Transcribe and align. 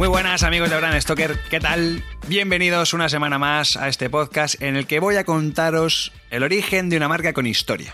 Muy 0.00 0.08
buenas 0.08 0.44
amigos 0.44 0.70
de 0.70 0.78
Brand 0.78 0.98
Stoker, 0.98 1.38
¿qué 1.50 1.60
tal? 1.60 2.02
Bienvenidos 2.26 2.94
una 2.94 3.10
semana 3.10 3.38
más 3.38 3.76
a 3.76 3.86
este 3.86 4.08
podcast 4.08 4.62
en 4.62 4.76
el 4.76 4.86
que 4.86 4.98
voy 4.98 5.16
a 5.16 5.24
contaros 5.24 6.10
el 6.30 6.42
origen 6.42 6.88
de 6.88 6.96
una 6.96 7.06
marca 7.06 7.34
con 7.34 7.46
historia. 7.46 7.92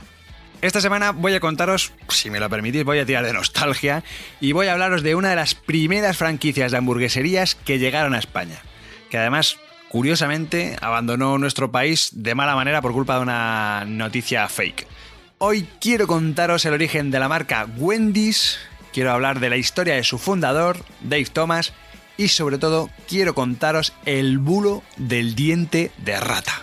Esta 0.63 0.81
semana 0.81 1.11
voy 1.11 1.35
a 1.35 1.41
contaros, 1.41 1.93
si 2.09 2.31
me 2.31 2.39
lo 2.39 2.49
permitís, 2.49 2.85
voy 2.85 3.01
a 3.01 3.07
tirar 3.07 3.25
de 3.25 3.33
nostalgia 3.33 4.05
y 4.41 4.53
voy 4.53 4.69
a 4.69 4.75
hablaros 4.75 5.03
de 5.03 5.17
una 5.17 5.31
de 5.31 5.35
las 5.35 5.57
primeras 5.57 6.17
franquicias 6.17 6.71
de 6.71 6.79
hamburgueserías 6.79 7.57
que 7.57 7.81
llegaron 7.81 8.15
a 8.15 8.21
España, 8.21 8.63
que 9.11 9.19
además, 9.19 9.57
curiosamente, 9.89 10.77
abandonó 10.81 11.39
nuestro 11.39 11.73
país 11.73 12.11
de 12.13 12.37
mala 12.37 12.55
manera 12.55 12.83
por 12.83 12.93
culpa 12.93 13.17
de 13.17 13.23
una 13.23 13.85
noticia 13.85 14.49
fake. 14.49 14.87
Hoy 15.39 15.67
quiero 15.81 16.07
contaros 16.07 16.67
el 16.67 16.73
origen 16.73 17.11
de 17.11 17.19
la 17.19 17.29
marca 17.29 17.67
Wendy's, 17.77 18.61
quiero 18.93 19.11
hablar 19.11 19.41
de 19.41 19.51
la 19.51 19.57
historia 19.57 19.97
de 19.97 20.05
su 20.05 20.19
fundador, 20.19 20.77
Dave 21.01 21.27
Thomas, 21.33 21.73
y 22.17 22.29
sobre 22.29 22.59
todo 22.59 22.91
quiero 23.09 23.35
contaros 23.35 23.93
el 24.05 24.39
bulo 24.39 24.83
del 24.97 25.35
diente 25.35 25.91
de 25.99 26.21
rata. 26.21 26.63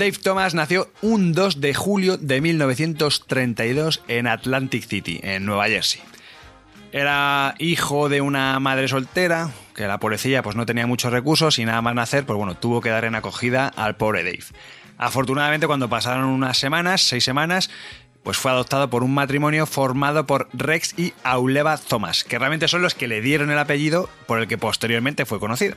Dave 0.00 0.12
Thomas 0.12 0.54
nació 0.54 0.90
un 1.02 1.34
2 1.34 1.60
de 1.60 1.74
julio 1.74 2.16
de 2.16 2.40
1932 2.40 4.02
en 4.08 4.28
Atlantic 4.28 4.82
City, 4.86 5.20
en 5.22 5.44
Nueva 5.44 5.68
Jersey. 5.68 6.00
Era 6.92 7.54
hijo 7.58 8.08
de 8.08 8.20
una 8.20 8.58
madre 8.58 8.88
soltera, 8.88 9.50
que 9.74 9.86
la 9.86 9.98
pobrecilla 9.98 10.42
pues 10.42 10.56
no 10.56 10.66
tenía 10.66 10.86
muchos 10.86 11.12
recursos 11.12 11.58
y 11.58 11.64
nada 11.64 11.80
más 11.82 11.94
nacer, 11.94 12.26
pues 12.26 12.36
bueno, 12.36 12.56
tuvo 12.56 12.80
que 12.80 12.90
dar 12.90 13.04
en 13.04 13.14
acogida 13.14 13.68
al 13.68 13.96
pobre 13.96 14.24
Dave. 14.24 14.44
Afortunadamente 14.98 15.68
cuando 15.68 15.88
pasaron 15.88 16.24
unas 16.24 16.58
semanas, 16.58 17.02
seis 17.02 17.22
semanas, 17.22 17.70
pues 18.24 18.36
fue 18.36 18.50
adoptado 18.50 18.90
por 18.90 19.02
un 19.02 19.14
matrimonio 19.14 19.66
formado 19.66 20.26
por 20.26 20.48
Rex 20.52 20.98
y 20.98 21.14
Auleva 21.22 21.78
Thomas, 21.78 22.24
que 22.24 22.38
realmente 22.38 22.68
son 22.68 22.82
los 22.82 22.94
que 22.94 23.08
le 23.08 23.20
dieron 23.20 23.50
el 23.50 23.58
apellido 23.58 24.10
por 24.26 24.40
el 24.40 24.48
que 24.48 24.58
posteriormente 24.58 25.24
fue 25.26 25.40
conocido. 25.40 25.76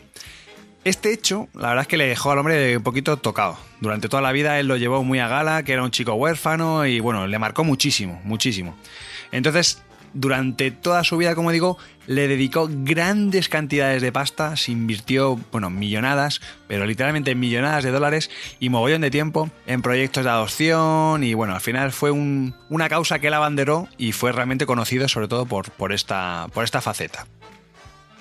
Este 0.83 1.13
hecho, 1.13 1.47
la 1.53 1.69
verdad 1.69 1.83
es 1.83 1.87
que 1.87 1.95
le 1.95 2.07
dejó 2.07 2.31
al 2.31 2.39
hombre 2.39 2.75
un 2.75 2.83
poquito 2.83 3.15
tocado. 3.15 3.57
Durante 3.79 4.09
toda 4.09 4.21
la 4.21 4.33
vida 4.33 4.59
él 4.59 4.67
lo 4.67 4.75
llevó 4.75 5.03
muy 5.03 5.19
a 5.19 5.29
gala, 5.29 5.63
que 5.63 5.71
era 5.71 5.83
un 5.83 5.91
chico 5.91 6.13
huérfano 6.15 6.85
y 6.85 6.99
bueno, 6.99 7.27
le 7.27 7.39
marcó 7.39 7.63
muchísimo, 7.63 8.19
muchísimo. 8.25 8.75
Entonces, 9.31 9.81
durante 10.13 10.71
toda 10.71 11.03
su 11.03 11.17
vida, 11.17 11.35
como 11.35 11.51
digo, 11.51 11.77
le 12.07 12.27
dedicó 12.27 12.67
grandes 12.69 13.49
cantidades 13.49 14.01
de 14.01 14.11
pasta, 14.11 14.55
se 14.57 14.71
invirtió, 14.71 15.39
bueno, 15.51 15.69
millonadas, 15.69 16.41
pero 16.67 16.85
literalmente 16.85 17.35
millonadas 17.35 17.83
de 17.83 17.91
dólares 17.91 18.29
y 18.59 18.69
mogollón 18.69 19.01
de 19.01 19.11
tiempo 19.11 19.49
en 19.65 19.81
proyectos 19.81 20.23
de 20.23 20.29
adopción 20.29 21.23
y 21.23 21.33
bueno, 21.33 21.55
al 21.55 21.61
final 21.61 21.91
fue 21.91 22.11
una 22.11 22.89
causa 22.89 23.19
que 23.19 23.27
él 23.27 23.33
abanderó 23.33 23.87
y 23.97 24.11
fue 24.11 24.31
realmente 24.31 24.65
conocido 24.65 25.07
sobre 25.07 25.27
todo 25.27 25.45
por, 25.45 25.93
esta, 25.93 26.47
por 26.53 26.63
esta 26.63 26.81
faceta. 26.81 27.25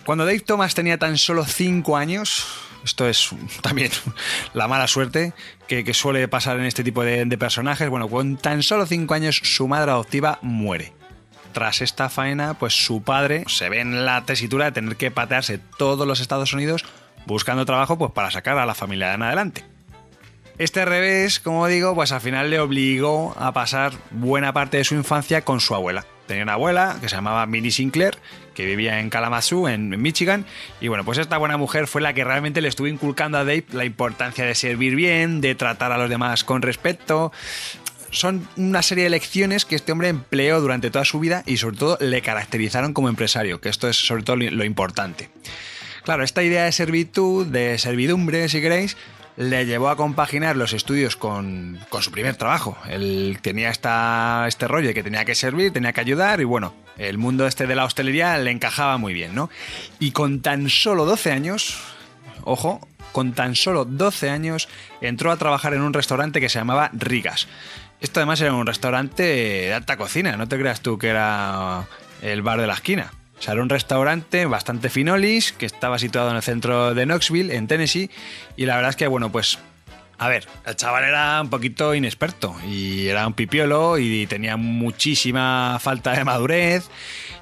Cuando 0.05 0.25
Dave 0.25 0.41
Thomas 0.41 0.75
tenía 0.75 0.99
tan 0.99 1.17
solo 1.17 1.45
5 1.45 1.97
años, 1.97 2.47
esto 2.85 3.09
es 3.09 3.31
también 3.63 3.91
la 4.55 4.67
mala 4.67 4.89
suerte 4.89 5.33
que, 5.69 5.95
suele 5.95 6.27
pasar 6.29 6.59
en 6.59 6.65
este 6.65 6.85
tipo 6.85 7.05
de, 7.05 7.25
de 7.25 7.39
personajes, 7.39 7.89
bueno, 7.89 8.09
con 8.09 8.37
tan 8.37 8.63
solo 8.63 8.87
5 8.87 9.15
años 9.15 9.41
su 9.43 9.69
madre 9.69 9.91
adoptiva 9.93 10.39
muere 10.43 10.93
tras 11.53 11.81
esta 11.83 12.09
faena, 12.09 12.55
pues 12.55 12.85
su 12.85 13.03
padre 13.03 13.45
se 13.47 13.69
ve 13.69 13.81
en 13.81 14.05
la 14.05 14.25
tesitura 14.25 14.67
de 14.67 14.73
tener 14.73 14.97
que 14.97 15.11
patearse 15.11 15.59
todos 15.79 16.07
los 16.07 16.21
Estados 16.21 16.53
Unidos 16.53 16.85
buscando 17.27 17.65
trabajo 17.67 17.99
pues 17.99 18.13
para 18.13 18.31
sacar 18.31 18.59
a 18.59 18.67
la 18.67 18.75
familia 18.75 19.15
en 19.15 19.23
adelante. 19.23 19.65
Este 20.59 20.85
revés, 20.85 21.41
como 21.41 21.67
digo, 21.67 21.95
pues 21.95 22.13
al 22.13 22.21
final 22.21 22.51
le 22.51 22.61
obligó 22.61 23.35
a 23.39 23.53
pasar 23.53 23.93
buena 24.11 24.53
parte 24.53 24.77
de 24.77 24.85
su 24.85 24.95
infancia 24.95 25.43
con 25.43 25.61
su 25.61 25.75
abuela. 25.75 26.05
Tenía 26.27 26.45
una 26.45 26.53
abuela 26.53 26.99
que 27.01 27.09
se 27.09 27.17
llamaba 27.17 27.47
Minnie 27.47 27.73
Sinclair, 27.73 28.17
que 28.55 28.65
vivía 28.67 29.01
en 29.01 29.11
Kalamazoo, 29.11 29.69
en 29.69 30.01
Michigan, 30.01 30.45
y 30.81 30.89
bueno, 30.89 31.05
pues 31.05 31.19
esta 31.19 31.39
buena 31.39 31.57
mujer 31.57 31.89
fue 31.89 32.01
la 32.01 32.13
que 32.13 32.23
realmente 32.23 32.61
le 32.61 32.69
estuvo 32.69 32.87
inculcando 32.87 33.39
a 33.39 33.45
Dave 33.45 33.65
la 33.73 33.85
importancia 33.85 34.45
de 34.45 34.55
servir 34.55 34.95
bien, 34.95 35.41
de 35.41 35.55
tratar 35.55 35.91
a 35.91 35.99
los 35.99 36.09
demás 36.09 36.45
con 36.45 36.63
respeto, 36.63 37.33
son 38.13 38.47
una 38.57 38.83
serie 38.83 39.05
de 39.05 39.11
lecciones 39.11 39.65
que 39.65 39.75
este 39.75 39.91
hombre 39.91 40.09
empleó 40.09 40.61
durante 40.61 40.91
toda 40.91 41.05
su 41.05 41.19
vida 41.19 41.43
y 41.47 41.57
sobre 41.57 41.77
todo 41.77 41.99
le 42.01 42.23
caracterizaron 42.23 42.93
como 42.93 43.09
empresario, 43.09 43.61
que 43.61 43.69
esto 43.69 43.89
es 43.89 43.97
sobre 43.97 44.23
todo 44.23 44.37
lo 44.37 44.65
importante. 44.65 45.31
Claro, 46.05 46.23
esta 46.23 46.43
idea 46.43 46.65
de 46.65 46.73
servitud, 46.73 47.47
de 47.47 47.79
servidumbre, 47.79 48.49
si 48.49 48.61
queréis, 48.61 48.97
le 49.37 49.65
llevó 49.67 49.89
a 49.89 49.97
compaginar 49.97 50.57
los 50.57 50.73
estudios 50.73 51.17
con, 51.17 51.79
su 52.01 52.11
primer 52.11 52.37
trabajo. 52.37 52.77
Él 52.89 53.39
tenía 53.41 53.71
esta, 53.71 54.45
este 54.47 54.69
rollo 54.69 54.89
de 54.89 54.95
que 54.95 55.03
tenía 55.03 55.25
que 55.25 55.35
servir, 55.35 55.73
tenía 55.73 55.93
que 55.93 56.01
ayudar 56.01 56.41
y 56.41 56.45
bueno, 56.45 56.75
el 56.99 57.19
mundo 57.19 57.47
este 57.47 57.67
de 57.67 57.75
la 57.75 57.85
hostelería 57.85 58.37
le 58.39 58.51
encajaba 58.51 58.99
muy 58.99 59.15
bien, 59.15 59.35
¿no? 59.35 59.49
Y 59.99 60.11
con 60.11 60.43
tan 60.43 60.69
solo 60.69 61.07
12 61.07 61.33
años, 61.33 61.79
ojo, 62.45 62.87
con 63.13 63.33
tan 63.33 63.55
solo 63.55 63.85
12 63.85 64.31
años 64.31 64.69
entró 65.01 65.31
a 65.31 65.37
trabajar 65.37 65.75
en 65.75 65.83
un 65.83 65.93
restaurante 65.93 66.41
que 66.41 66.49
se 66.49 66.59
llamaba 66.59 66.91
Rigas. 66.93 67.47
Esto 68.03 68.19
además 68.19 68.41
era 68.41 68.53
un 68.53 68.67
restaurante 68.67 69.23
de 69.23 69.73
alta 69.73 69.97
cocina, 69.97 70.37
no 70.37 70.49
te 70.49 70.59
creas 70.59 70.81
tú 70.81 70.99
que 70.99 71.07
era 71.07 71.87
el 72.21 72.43
bar 72.43 72.61
de 72.61 72.67
la 72.67 72.75
esquina. 72.75 73.13
O 73.39 73.43
sea, 73.43 73.53
era 73.53 73.63
un 73.63 73.69
restaurante 73.69 74.45
bastante 74.45 74.91
finolis 74.91 75.53
que 75.53 75.67
estaba 75.67 76.01
situado 76.01 76.31
en 76.31 76.37
el 76.37 76.43
centro 76.43 76.95
de 76.95 77.07
Knoxville, 77.07 77.55
en 77.55 77.69
Tennessee, 77.69 78.11
y 78.57 78.67
la 78.67 78.75
verdad 78.75 78.91
es 78.91 78.97
que, 78.97 79.07
bueno, 79.07 79.31
pues 79.31 79.61
a 80.19 80.29
ver, 80.29 80.47
el 80.67 80.75
chaval 80.75 81.05
era 81.05 81.41
un 81.43 81.49
poquito 81.49 81.95
inexperto 81.95 82.57
y 82.67 83.07
era 83.07 83.27
un 83.27 83.35
pipiolo 83.35 83.99
y 83.99 84.27
tenía 84.27 84.57
muchísima 84.57 85.79
falta 85.81 86.13
de 86.13 86.25
madurez 86.25 86.89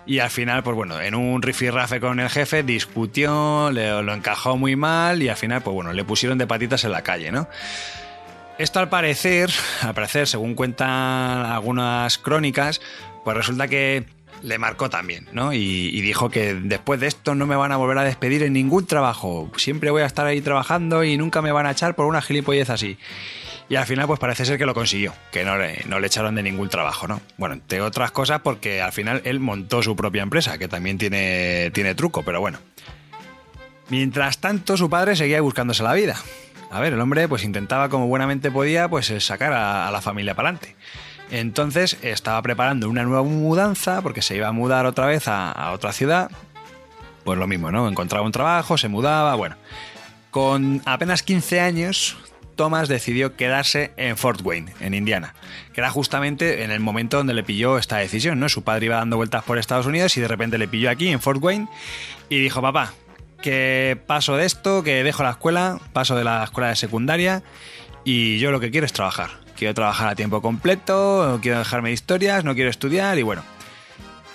y 0.07 0.19
al 0.19 0.31
final, 0.31 0.63
pues 0.63 0.77
bueno, 0.77 1.01
en 1.01 1.15
un 1.15 1.41
rifirrafe 1.41 2.01
con 2.01 2.21
el 2.21 2.29
jefe 2.29 2.63
discutió, 2.63 3.71
le, 3.71 4.03
lo 4.03 4.15
encajó 4.15 4.59
muy 4.59 4.77
mal 4.77 5.23
y 5.23 5.29
al 5.29 5.37
final, 5.37 5.63
pues 5.63 5.75
bueno, 5.75 5.93
le 5.93 6.05
pusieron 6.05 6.37
de 6.37 6.47
patitas 6.47 6.85
en 6.85 6.93
la 6.93 7.03
calle, 7.03 7.33
¿no? 7.33 7.49
Esto 8.61 8.79
al 8.79 8.91
parecer, 8.91 9.51
al 9.81 9.95
parecer, 9.95 10.29
según 10.29 10.55
cuentan 10.55 10.91
algunas 10.91 12.19
crónicas, 12.19 12.83
pues 13.25 13.35
resulta 13.35 13.69
que 13.69 14.05
le 14.43 14.59
marcó 14.59 14.91
también, 14.91 15.27
¿no? 15.33 15.55
Y, 15.55 15.99
dijo 16.03 16.29
que 16.29 16.53
después 16.53 17.01
de 17.01 17.07
esto 17.07 17.35
no 17.35 17.47
me 17.47 17.57
van 17.57 17.73
a 17.73 17.79
volver 17.79 17.97
a 17.97 18.05
despedir 18.05 18.43
en 18.43 18.53
ningún 18.53 18.85
trabajo. 18.85 19.51
Siempre 19.57 19.91
voy 19.91 20.03
a 20.03 20.07
estar 20.07 20.27
ahí 20.27 20.43
trabajando 20.43 21.05
y 21.05 21.17
nunca 21.17 21.41
me 21.41 21.53
van 21.53 21.65
a 21.65 21.71
echar 21.71 21.95
por 21.95 22.05
una 22.05 22.21
gilipollez 22.21 22.69
así. 22.69 22.99
Y 23.71 23.77
al 23.77 23.87
final, 23.87 24.07
pues 24.07 24.21
parece 24.21 24.45
ser 24.45 24.59
que 24.59 24.67
lo 24.67 24.75
consiguió, 24.75 25.15
que 25.33 25.43
no 25.43 25.57
le, 25.57 25.83
no 25.87 25.99
le 25.99 26.09
echaron 26.09 26.35
de 26.35 26.43
ningún 26.43 26.69
trabajo, 26.69 27.09
¿no? 27.09 27.23
Bueno, 27.39 27.55
entre 27.55 27.81
otras 27.81 28.11
cosas, 28.11 28.41
porque 28.43 28.83
al 28.83 28.93
final 28.93 29.23
él 29.25 29.41
montó 29.41 29.83
su 29.83 29.97
propia 29.97 30.23
empresa, 30.23 30.59
que 30.59 30.69
también 30.69 30.99
tiene, 30.99 31.71
tiene 31.73 31.95
truco, 31.95 32.23
pero 32.25 32.41
bueno. 32.41 32.59
Mientras 33.89 34.39
tanto, 34.39 34.77
su 34.77 34.91
padre 34.91 35.17
seguía 35.17 35.41
buscándose 35.41 35.83
la 35.83 35.95
vida. 35.95 36.17
A 36.71 36.79
ver, 36.79 36.93
el 36.93 37.01
hombre 37.01 37.29
pues 37.29 37.43
intentaba 37.43 37.89
como 37.89 38.07
buenamente 38.07 38.51
podía 38.51 38.89
pues 38.89 39.11
eh, 39.11 39.21
sacar 39.21 39.53
a, 39.53 39.91
la 39.91 40.01
familia 40.01 40.35
para 40.35 40.51
adelante. 40.51 40.77
Entonces 41.31 41.99
estaba 42.03 42.41
preparando 42.43 42.89
una 42.89 43.03
nueva 43.03 43.25
mudanza 43.25 44.03
porque 44.03 44.23
se 44.23 44.37
iba 44.37 44.49
a 44.49 44.53
mudar 44.53 44.87
otra 44.87 45.07
vez 45.07 45.25
a, 45.27 45.73
otra 45.73 45.93
ciudad. 45.93 46.31
Pues 47.25 47.39
lo 47.39 47.47
mismo, 47.47 47.71
¿no? 47.71 47.89
Encontraba 47.89 48.25
un 48.25 48.33
trabajo, 48.33 48.79
se 48.79 48.89
mudaba, 48.89 49.35
bueno. 49.35 49.57
Con 50.31 50.81
apenas 50.87 51.23
15 51.25 51.61
años, 51.61 52.17
Thomas 52.55 52.89
decidió 52.89 53.37
quedarse 53.37 53.93
en 53.97 54.17
Fort 54.17 54.41
Wayne, 54.43 54.73
en 54.81 54.95
Indiana, 54.95 55.35
que 55.73 55.81
era 55.81 55.91
justamente 55.91 56.63
en 56.63 56.71
el 56.71 56.79
momento 56.79 57.17
donde 57.17 57.35
le 57.35 57.43
pilló 57.43 57.79
esta 57.79 57.97
decisión, 57.97 58.39
¿no? 58.39 58.49
Su 58.49 58.63
padre 58.63 58.87
iba 58.87 58.97
dando 58.97 59.17
vueltas 59.17 59.43
por 59.45 59.59
Estados 59.59 59.87
Unidos 59.87 60.17
y 60.17 60.21
de 60.21 60.29
repente 60.29 60.57
le 60.57 60.69
pilló 60.69 60.89
aquí, 60.89 61.09
en 61.09 61.21
Fort 61.21 61.43
Wayne, 61.43 61.69
y 62.29 62.39
dijo, 62.39 62.63
papá, 62.63 62.93
que 63.43 63.99
paso 64.07 64.37
de 64.37 64.47
esto, 64.47 64.83
que 64.83 65.03
dejo 65.03 65.23
la 65.23 65.31
escuela, 65.31 65.79
paso 65.93 66.17
de 66.17 66.25
la 66.25 66.45
escuela 66.45 66.69
de 66.69 66.77
secundaria 66.77 67.43
y 68.05 68.39
yo 68.39 68.51
lo 68.51 68.61
que 68.61 68.71
quiero 68.71 68.87
es 68.87 68.93
trabajar. 68.93 69.31
Quiero 69.57 69.75
trabajar 69.75 70.09
a 70.09 70.15
tiempo 70.15 70.41
completo, 70.41 71.39
quiero 71.43 71.59
dejarme 71.59 71.93
historias, 71.93 72.45
no 72.45 72.55
quiero 72.55 72.71
estudiar 72.71 73.19
y 73.19 73.23
bueno. 73.23 73.43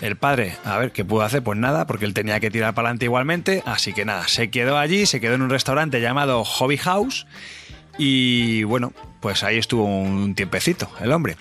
El 0.02 0.18
padre, 0.18 0.58
a 0.66 0.78
ver, 0.78 0.92
¿qué 0.92 1.06
pudo 1.06 1.22
hacer? 1.22 1.42
Pues 1.42 1.58
nada, 1.58 1.88
porque 1.88 2.06
él 2.06 2.14
tenía 2.14 2.40
que 2.40 2.52
tirar 2.52 2.74
para 2.74 2.90
adelante 2.90 3.06
igualmente, 3.06 3.64
así 3.66 3.94
que 3.94 4.04
nada, 4.04 4.28
se 4.28 4.50
quedó 4.50 4.78
allí, 4.78 5.06
se 5.06 5.22
quedó 5.22 5.36
en 5.36 5.42
un 5.42 5.50
restaurante 5.50 6.02
llamado 6.02 6.44
Hobby 6.44 6.78
House 6.78 7.26
y 7.98 8.64
bueno, 8.64 8.92
pues 9.22 9.44
ahí 9.44 9.58
estuvo 9.58 9.86
un 9.86 10.36
tiempecito 10.36 10.90
el 11.00 11.12
hombre. 11.12 11.38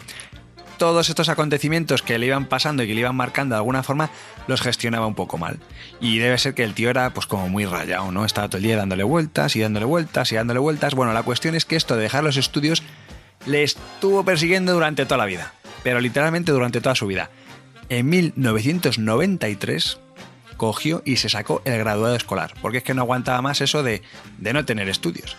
Todos 0.79 1.09
estos 1.09 1.29
acontecimientos 1.29 2.03
que 2.03 2.19
le 2.19 2.27
iban 2.27 2.47
pasando 2.47 2.83
y 2.83 2.87
que 2.87 2.95
le 2.95 3.01
iban 3.01 3.15
marcando 3.15 3.55
de 3.55 3.59
alguna 3.59 3.83
forma, 3.83 4.11
los 4.47 4.61
gestionaba 4.61 5.07
un 5.07 5.15
poco 5.15 5.39
mal. 5.39 5.59
Y 6.01 6.19
debe 6.19 6.37
ser 6.39 6.55
que 6.55 6.65
el 6.65 6.75
tío 6.75 6.91
era 6.91 7.11
pues 7.15 7.27
como 7.27 7.49
muy 7.49 7.65
rayado, 7.65 8.11
¿no? 8.11 8.25
Estaba 8.25 8.49
todo 8.49 8.59
el 8.59 8.65
día 8.65 8.77
dándole 8.77 9.05
vueltas 9.05 9.55
y 9.57 9.61
dándole 9.61 9.87
vueltas 9.87 10.33
y 10.33 10.35
dándole 10.37 10.61
vueltas. 10.61 10.95
Bueno, 10.95 11.13
la 11.13 11.23
cuestión 11.23 11.55
es 11.55 11.65
que 11.65 11.77
esto 11.77 11.97
de 11.97 12.03
dejar 12.03 12.25
los 12.25 12.37
estudios 12.37 12.83
le 13.47 13.63
estuvo 13.63 14.25
persiguiendo 14.25 14.73
durante 14.73 15.05
toda 15.05 15.19
la 15.19 15.27
vida. 15.27 15.53
Pero 15.83 16.01
literalmente 16.01 16.53
durante 16.53 16.81
toda 16.81 16.95
su 16.95 17.07
vida. 17.07 17.31
En 17.89 18.09
1993 18.09 19.99
cogió 20.57 21.03
y 21.05 21.17
se 21.17 21.29
sacó 21.29 21.63
el 21.65 21.79
graduado 21.79 22.15
escolar, 22.15 22.55
porque 22.63 22.79
es 22.79 22.85
que 22.85 22.95
no 22.95 23.03
aguantaba 23.03 23.43
más 23.43 23.61
eso 23.61 23.83
de, 23.83 24.03
de 24.39 24.53
no 24.53 24.65
tener 24.65 24.89
estudios. 24.89 25.37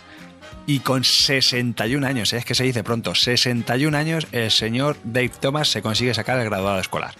Y 0.67 0.79
con 0.79 1.03
61 1.03 2.07
años, 2.07 2.33
¿eh? 2.33 2.37
es 2.37 2.45
que 2.45 2.55
se 2.55 2.63
dice 2.63 2.83
pronto, 2.83 3.13
61 3.13 3.95
años, 3.95 4.27
el 4.31 4.49
señor 4.49 4.97
Dave 5.03 5.29
Thomas 5.29 5.69
se 5.69 5.83
consigue 5.83 6.13
sacar 6.13 6.39
el 6.39 6.45
graduado 6.45 6.79
escolar. 6.79 7.13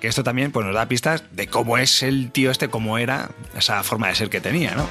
Que 0.00 0.06
esto 0.06 0.22
también 0.22 0.52
pues, 0.52 0.64
nos 0.64 0.74
da 0.74 0.86
pistas 0.86 1.24
de 1.32 1.48
cómo 1.48 1.76
es 1.76 2.04
el 2.04 2.30
tío 2.30 2.52
este, 2.52 2.68
cómo 2.68 2.98
era 2.98 3.30
esa 3.56 3.82
forma 3.82 4.06
de 4.06 4.14
ser 4.14 4.30
que 4.30 4.40
tenía, 4.40 4.76
¿no? 4.76 4.86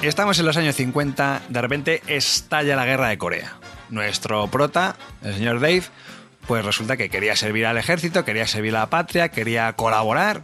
Estamos 0.00 0.38
en 0.38 0.46
los 0.46 0.56
años 0.56 0.76
50, 0.76 1.42
de 1.48 1.60
repente 1.60 2.02
estalla 2.06 2.76
la 2.76 2.86
guerra 2.86 3.08
de 3.08 3.18
Corea. 3.18 3.56
Nuestro 3.90 4.46
prota, 4.46 4.96
el 5.22 5.34
señor 5.34 5.60
Dave, 5.60 5.82
pues 6.48 6.64
resulta 6.64 6.96
que 6.96 7.10
quería 7.10 7.36
servir 7.36 7.66
al 7.66 7.76
ejército, 7.76 8.24
quería 8.24 8.46
servir 8.46 8.74
a 8.74 8.80
la 8.80 8.90
patria, 8.90 9.28
quería 9.28 9.74
colaborar 9.74 10.42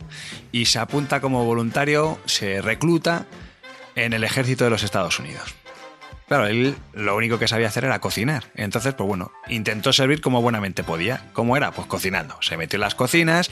y 0.52 0.66
se 0.66 0.78
apunta 0.78 1.22
como 1.22 1.46
voluntario, 1.46 2.18
se 2.26 2.60
recluta 2.60 3.24
en 3.94 4.12
el 4.12 4.22
ejército 4.22 4.64
de 4.64 4.70
los 4.70 4.82
Estados 4.82 5.18
Unidos. 5.18 5.54
Claro, 6.28 6.46
él 6.46 6.76
lo 6.92 7.16
único 7.16 7.38
que 7.38 7.48
sabía 7.48 7.68
hacer 7.68 7.84
era 7.84 8.00
cocinar. 8.00 8.44
Entonces, 8.54 8.92
pues 8.92 9.06
bueno, 9.06 9.32
intentó 9.48 9.94
servir 9.94 10.20
como 10.20 10.42
buenamente 10.42 10.84
podía. 10.84 11.30
¿Cómo 11.32 11.56
era? 11.56 11.72
Pues 11.72 11.86
cocinando. 11.86 12.36
Se 12.42 12.58
metió 12.58 12.76
en 12.76 12.82
las 12.82 12.94
cocinas 12.94 13.50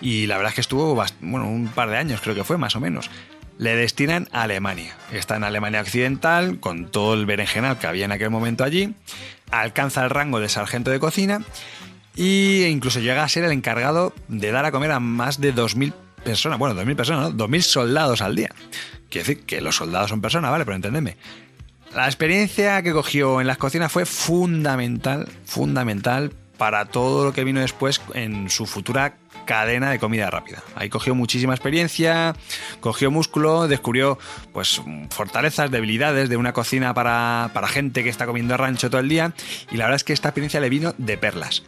y 0.00 0.26
la 0.26 0.36
verdad 0.38 0.50
es 0.50 0.54
que 0.54 0.60
estuvo, 0.62 0.94
bueno, 1.20 1.46
un 1.46 1.68
par 1.68 1.90
de 1.90 1.98
años 1.98 2.22
creo 2.22 2.34
que 2.34 2.44
fue, 2.44 2.56
más 2.56 2.74
o 2.74 2.80
menos. 2.80 3.10
Le 3.58 3.76
destinan 3.76 4.28
a 4.32 4.42
Alemania. 4.42 4.94
Está 5.12 5.36
en 5.36 5.44
Alemania 5.44 5.82
Occidental, 5.82 6.58
con 6.58 6.90
todo 6.90 7.12
el 7.12 7.26
berenjenal 7.26 7.78
que 7.78 7.86
había 7.86 8.06
en 8.06 8.12
aquel 8.12 8.30
momento 8.30 8.64
allí. 8.64 8.94
Alcanza 9.52 10.02
el 10.02 10.10
rango 10.10 10.40
de 10.40 10.48
sargento 10.48 10.90
de 10.90 10.98
cocina 10.98 11.42
y 12.16 12.64
incluso 12.64 13.00
llega 13.00 13.22
a 13.22 13.28
ser 13.28 13.44
el 13.44 13.52
encargado 13.52 14.12
de 14.28 14.50
dar 14.50 14.64
a 14.64 14.72
comer 14.72 14.90
a 14.90 15.00
más 15.00 15.40
de 15.40 15.54
2.000 15.54 15.92
personas, 16.24 16.58
bueno, 16.58 16.80
2.000 16.80 16.96
personas, 16.96 17.34
¿no? 17.34 17.46
2.000 17.48 17.60
soldados 17.60 18.20
al 18.20 18.34
día. 18.34 18.50
Quiere 19.08 19.28
decir 19.28 19.46
que 19.46 19.60
los 19.60 19.76
soldados 19.76 20.10
son 20.10 20.20
personas, 20.20 20.50
¿vale? 20.50 20.64
Pero 20.64 20.76
entendedme. 20.76 21.16
La 21.94 22.06
experiencia 22.06 22.82
que 22.82 22.92
cogió 22.92 23.40
en 23.40 23.46
las 23.46 23.58
cocinas 23.58 23.92
fue 23.92 24.06
fundamental, 24.06 25.28
fundamental 25.44 26.32
para 26.56 26.86
todo 26.86 27.24
lo 27.24 27.32
que 27.32 27.44
vino 27.44 27.60
después 27.60 28.00
en 28.14 28.48
su 28.48 28.66
futura 28.66 29.16
cadena 29.44 29.90
de 29.90 29.98
comida 29.98 30.30
rápida. 30.30 30.62
Ahí 30.74 30.88
cogió 30.88 31.14
muchísima 31.14 31.54
experiencia, 31.54 32.34
cogió 32.80 33.10
músculo, 33.10 33.68
descubrió 33.68 34.18
pues 34.52 34.80
fortalezas, 35.10 35.70
debilidades 35.70 36.28
de 36.28 36.36
una 36.36 36.52
cocina 36.52 36.94
para, 36.94 37.50
para 37.52 37.68
gente 37.68 38.02
que 38.02 38.10
está 38.10 38.26
comiendo 38.26 38.56
rancho 38.56 38.90
todo 38.90 39.00
el 39.00 39.08
día 39.08 39.32
y 39.70 39.76
la 39.76 39.84
verdad 39.84 39.96
es 39.96 40.04
que 40.04 40.12
esta 40.12 40.28
experiencia 40.28 40.60
le 40.60 40.68
vino 40.68 40.94
de 40.98 41.18
perlas. 41.18 41.62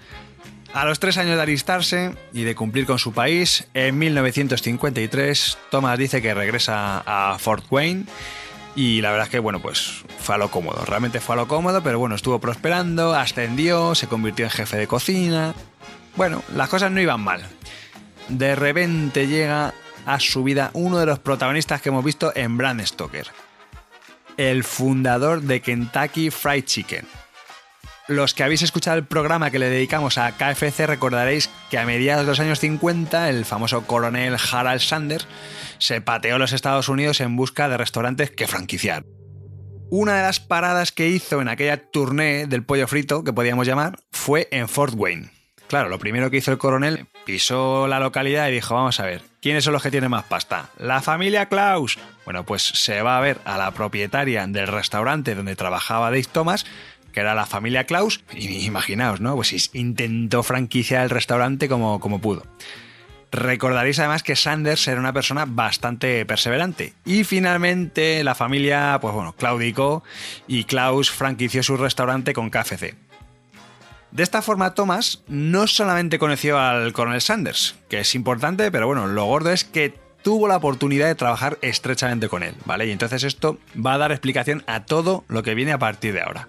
A 0.73 0.85
los 0.85 0.99
tres 0.99 1.19
años 1.19 1.37
de 1.37 1.43
alistarse 1.43 2.17
y 2.32 2.43
de 2.43 2.56
cumplir 2.56 2.85
con 2.85 2.99
su 2.99 3.12
país, 3.12 3.69
en 3.75 3.97
1953 3.97 5.59
Thomas 5.71 5.97
dice 5.97 6.21
que 6.21 6.35
regresa 6.35 7.03
a 7.06 7.38
Fort 7.38 7.65
Wayne 7.71 8.06
y 8.76 9.00
la 9.00 9.12
verdad 9.12 9.26
es 9.26 9.31
que, 9.31 9.38
bueno, 9.38 9.61
pues 9.61 10.03
fue 10.19 10.35
a 10.35 10.38
lo 10.38 10.50
cómodo, 10.50 10.85
realmente 10.85 11.21
fue 11.21 11.35
a 11.35 11.37
lo 11.37 11.47
cómodo, 11.47 11.82
pero 11.82 12.00
bueno, 12.00 12.17
estuvo 12.17 12.41
prosperando, 12.41 13.15
ascendió, 13.15 13.94
se 13.94 14.09
convirtió 14.09 14.47
en 14.47 14.50
jefe 14.50 14.76
de 14.76 14.88
cocina. 14.88 15.55
Bueno, 16.16 16.43
las 16.55 16.69
cosas 16.69 16.90
no 16.90 17.00
iban 17.00 17.20
mal. 17.20 17.43
De 18.28 18.55
repente 18.55 19.26
llega 19.26 19.75
a 20.06 20.20
su 20.20 20.44
vida 20.44 20.70
uno 20.75 20.99
de 20.99 21.06
los 21.06 21.19
protagonistas 21.19 21.81
que 21.81 21.88
hemos 21.88 22.05
visto 22.05 22.32
en 22.34 22.56
Bram 22.56 22.84
Stoker, 22.84 23.26
el 24.37 24.64
fundador 24.64 25.43
de 25.43 25.61
Kentucky 25.61 26.31
Fried 26.31 26.64
Chicken 26.64 27.06
los 28.06 28.34
que 28.34 28.43
habéis 28.43 28.62
escuchado 28.62 28.99
el 28.99 29.06
programa 29.06 29.50
que 29.50 29.58
le 29.58 29.70
dedicamos 29.70 30.19
a 30.19 30.32
KFC 30.32 30.87
recordaréis 30.87 31.49
que 31.70 31.78
a 31.78 31.87
mediados 31.87 32.25
de 32.25 32.31
los 32.31 32.40
años 32.40 32.61
50 32.61 33.31
el 33.31 33.44
famoso 33.44 33.87
coronel 33.87 34.37
Harald 34.52 34.81
Sanders 34.81 35.26
se 35.78 36.00
pateó 36.00 36.38
los 36.38 36.52
Estados 36.52 36.88
Unidos 36.88 37.20
en 37.20 37.37
busca 37.37 37.69
de 37.69 37.78
restaurantes 37.78 38.31
que 38.31 38.46
franquiciar. 38.46 39.05
Una 39.90 40.16
de 40.16 40.22
las 40.22 40.40
paradas 40.40 40.93
que 40.93 41.08
hizo 41.08 41.40
en 41.40 41.49
aquella 41.49 41.78
tournée 41.90 42.46
del 42.46 42.64
pollo 42.64 42.87
frito, 42.88 43.22
que 43.22 43.32
podíamos 43.32 43.66
llamar, 43.66 43.99
fue 44.11 44.49
en 44.50 44.69
Fort 44.69 44.94
Wayne. 44.96 45.33
Claro, 45.75 45.88
lo 45.88 45.99
primero 45.99 46.31
que 46.31 46.37
hizo 46.37 46.53
el 46.53 46.59
coronel, 46.59 47.09
pisó 47.25 47.88
la 47.88 47.99
localidad 47.99 48.47
y 48.47 48.53
dijo, 48.53 48.76
vamos 48.76 49.00
a 49.00 49.06
ver, 49.06 49.23
¿quiénes 49.43 49.65
son 49.65 49.73
los 49.73 49.82
que 49.82 49.91
tienen 49.91 50.09
más 50.09 50.23
pasta? 50.23 50.71
La 50.79 51.03
familia 51.03 51.47
Klaus. 51.47 51.99
Bueno, 52.25 52.47
pues 52.47 52.62
se 52.62 53.03
va 53.03 53.19
a 53.19 53.21
ver 53.21 53.41
a 53.44 53.59
la 53.59 53.73
propietaria 53.73 54.47
del 54.47 54.69
restaurante 54.69 55.35
donde 55.35 55.56
trabajaba 55.56 56.12
Dave 56.12 56.26
Thomas 56.31 56.65
que 57.12 57.19
era 57.19 57.35
la 57.35 57.44
familia 57.44 57.87
Klaus, 57.87 58.23
y 58.32 58.65
imaginaos, 58.67 59.21
¿no? 59.21 59.35
Pues 59.35 59.75
intentó 59.75 60.44
franquiciar 60.44 61.03
el 61.03 61.11
restaurante 61.11 61.69
como, 61.69 61.99
como 61.99 62.21
pudo. 62.21 62.44
Recordaréis 63.32 63.99
además 63.99 64.23
que 64.23 64.37
Sanders 64.37 64.87
era 64.87 65.00
una 65.00 65.12
persona 65.12 65.44
bastante 65.44 66.25
perseverante. 66.25 66.93
Y 67.05 67.25
finalmente 67.25 68.23
la 68.23 68.37
familia, 68.37 68.99
pues 69.00 69.12
bueno, 69.12 69.32
claudicó 69.32 70.05
y 70.47 70.62
Klaus 70.62 71.11
franquició 71.11 71.65
su 71.65 71.76
restaurante 71.76 72.32
con 72.32 72.49
KFC. 72.49 72.94
De 74.14 74.22
esta 74.22 74.43
forma, 74.43 74.75
Thomas 74.75 75.25
no 75.26 75.66
solamente 75.66 76.20
conoció 76.20 76.56
al 76.56 76.93
coronel 76.93 77.20
Sanders, 77.20 77.75
que 77.88 77.99
es 77.99 78.14
importante, 78.14 78.70
pero 78.70 78.87
bueno, 78.87 79.08
lo 79.08 79.25
gordo 79.25 79.50
es 79.50 79.64
que 79.64 79.92
tuvo 80.23 80.47
la 80.47 80.56
oportunidad 80.56 81.09
de 81.09 81.16
trabajar 81.16 81.59
estrechamente 81.62 82.28
con 82.28 82.44
él, 82.44 82.54
¿vale? 82.64 82.87
Y 82.87 82.92
entonces 82.92 83.25
esto 83.25 83.59
va 83.75 83.94
a 83.94 83.99
dar 83.99 84.12
explicación 84.12 84.62
a 84.68 84.85
todo 84.85 85.25
lo 85.26 85.42
que 85.42 85.56
viene 85.56 85.73
a 85.73 85.80
partir 85.80 86.14
de 86.14 86.23
ahora. 86.23 86.49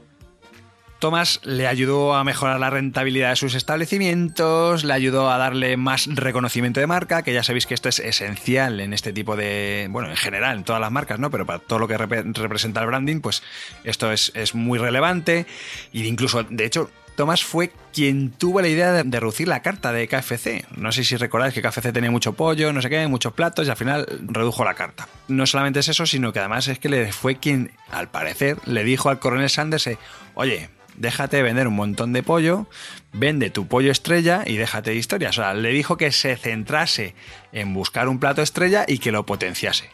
Thomas 0.99 1.39
le 1.43 1.67
ayudó 1.67 2.13
a 2.13 2.23
mejorar 2.23 2.59
la 2.59 2.69
rentabilidad 2.69 3.31
de 3.31 3.35
sus 3.35 3.55
establecimientos, 3.55 4.83
le 4.83 4.93
ayudó 4.93 5.31
a 5.31 5.39
darle 5.39 5.75
más 5.75 6.07
reconocimiento 6.07 6.79
de 6.79 6.85
marca, 6.85 7.23
que 7.23 7.33
ya 7.33 7.41
sabéis 7.41 7.65
que 7.65 7.73
esto 7.73 7.89
es 7.89 7.97
esencial 7.97 8.79
en 8.79 8.93
este 8.93 9.11
tipo 9.11 9.35
de, 9.35 9.87
bueno, 9.89 10.11
en 10.11 10.17
general, 10.17 10.59
en 10.59 10.63
todas 10.65 10.81
las 10.81 10.91
marcas, 10.91 11.17
¿no? 11.17 11.31
Pero 11.31 11.47
para 11.47 11.57
todo 11.57 11.79
lo 11.79 11.87
que 11.87 11.97
representa 11.97 12.81
el 12.81 12.85
branding, 12.85 13.21
pues 13.21 13.41
esto 13.83 14.11
es, 14.11 14.31
es 14.35 14.53
muy 14.53 14.77
relevante. 14.77 15.47
Y 15.91 16.05
incluso, 16.05 16.43
de 16.43 16.63
hecho, 16.63 16.91
Thomas 17.15 17.43
fue 17.43 17.71
quien 17.93 18.31
tuvo 18.31 18.61
la 18.61 18.67
idea 18.67 18.91
de, 18.91 19.19
reducir 19.19 19.47
la 19.47 19.61
carta 19.61 19.91
de 19.91 20.07
KFC. 20.07 20.65
No 20.75 20.91
sé 20.91 21.03
si 21.03 21.15
recordáis 21.15 21.53
que 21.53 21.61
KFC 21.61 21.93
tenía 21.93 22.11
mucho 22.11 22.33
pollo, 22.33 22.73
no 22.73 22.81
sé 22.81 22.89
qué, 22.89 23.07
muchos 23.07 23.33
platos 23.33 23.67
y 23.67 23.69
al 23.69 23.77
final 23.77 24.05
redujo 24.27 24.65
la 24.65 24.73
carta. 24.73 25.07
No 25.27 25.45
solamente 25.45 25.79
es 25.79 25.87
eso, 25.87 26.05
sino 26.05 26.33
que 26.33 26.39
además 26.39 26.67
es 26.67 26.79
que 26.79 26.89
le 26.89 27.11
fue 27.11 27.37
quien, 27.37 27.71
al 27.89 28.09
parecer, 28.09 28.57
le 28.65 28.83
dijo 28.83 29.09
al 29.09 29.19
coronel 29.19 29.49
Sanders, 29.49 29.89
oye, 30.33 30.69
déjate 30.97 31.37
de 31.37 31.43
vender 31.43 31.67
un 31.67 31.75
montón 31.75 32.13
de 32.13 32.23
pollo, 32.23 32.67
vende 33.13 33.49
tu 33.49 33.67
pollo 33.67 33.91
estrella 33.91 34.43
y 34.45 34.57
déjate 34.57 34.91
de 34.91 34.97
historias. 34.97 35.37
O 35.37 35.41
sea, 35.41 35.53
le 35.53 35.69
dijo 35.69 35.97
que 35.97 36.11
se 36.11 36.35
centrase 36.35 37.15
en 37.51 37.73
buscar 37.73 38.07
un 38.09 38.19
plato 38.19 38.41
estrella 38.41 38.85
y 38.87 38.99
que 38.99 39.11
lo 39.11 39.25
potenciase. 39.25 39.89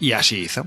Y 0.00 0.12
así 0.12 0.38
hizo. 0.40 0.66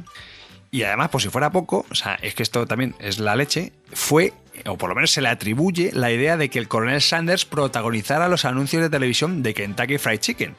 Y 0.72 0.84
además, 0.84 1.10
por 1.10 1.22
si 1.22 1.30
fuera 1.30 1.52
poco, 1.52 1.86
o 1.90 1.96
sea, 1.96 2.16
es 2.22 2.36
que 2.36 2.44
esto 2.44 2.68
también 2.68 2.96
es 3.00 3.20
la 3.20 3.36
leche, 3.36 3.74
fue, 3.92 4.34
o 4.66 4.78
por 4.78 4.90
lo 4.90 4.96
menos 4.96 5.12
se 5.12 5.22
le 5.22 5.30
atribuye 5.30 5.92
la 5.94 6.12
idea 6.12 6.38
de 6.38 6.50
que 6.50 6.60
el 6.60 6.68
coronel 6.68 7.02
Sanders 7.02 7.46
protagonizara 7.46 8.28
los 8.28 8.46
anuncios 8.46 8.82
de 8.82 8.90
televisión 8.90 9.44
de 9.44 9.54
Kentucky 9.54 9.98
Fried 9.98 10.20
Chicken, 10.20 10.56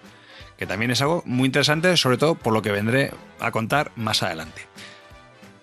que 0.59 0.67
también 0.67 0.91
es 0.91 1.01
algo 1.01 1.23
muy 1.27 1.47
interesante, 1.47 1.97
sobre 1.97 2.19
todo 2.19 2.35
por 2.35 2.53
lo 2.53 2.63
que 2.63 2.73
vendré 2.73 3.13
a 3.39 3.51
contar 3.51 3.93
más 3.97 4.23
adelante. 4.23 4.63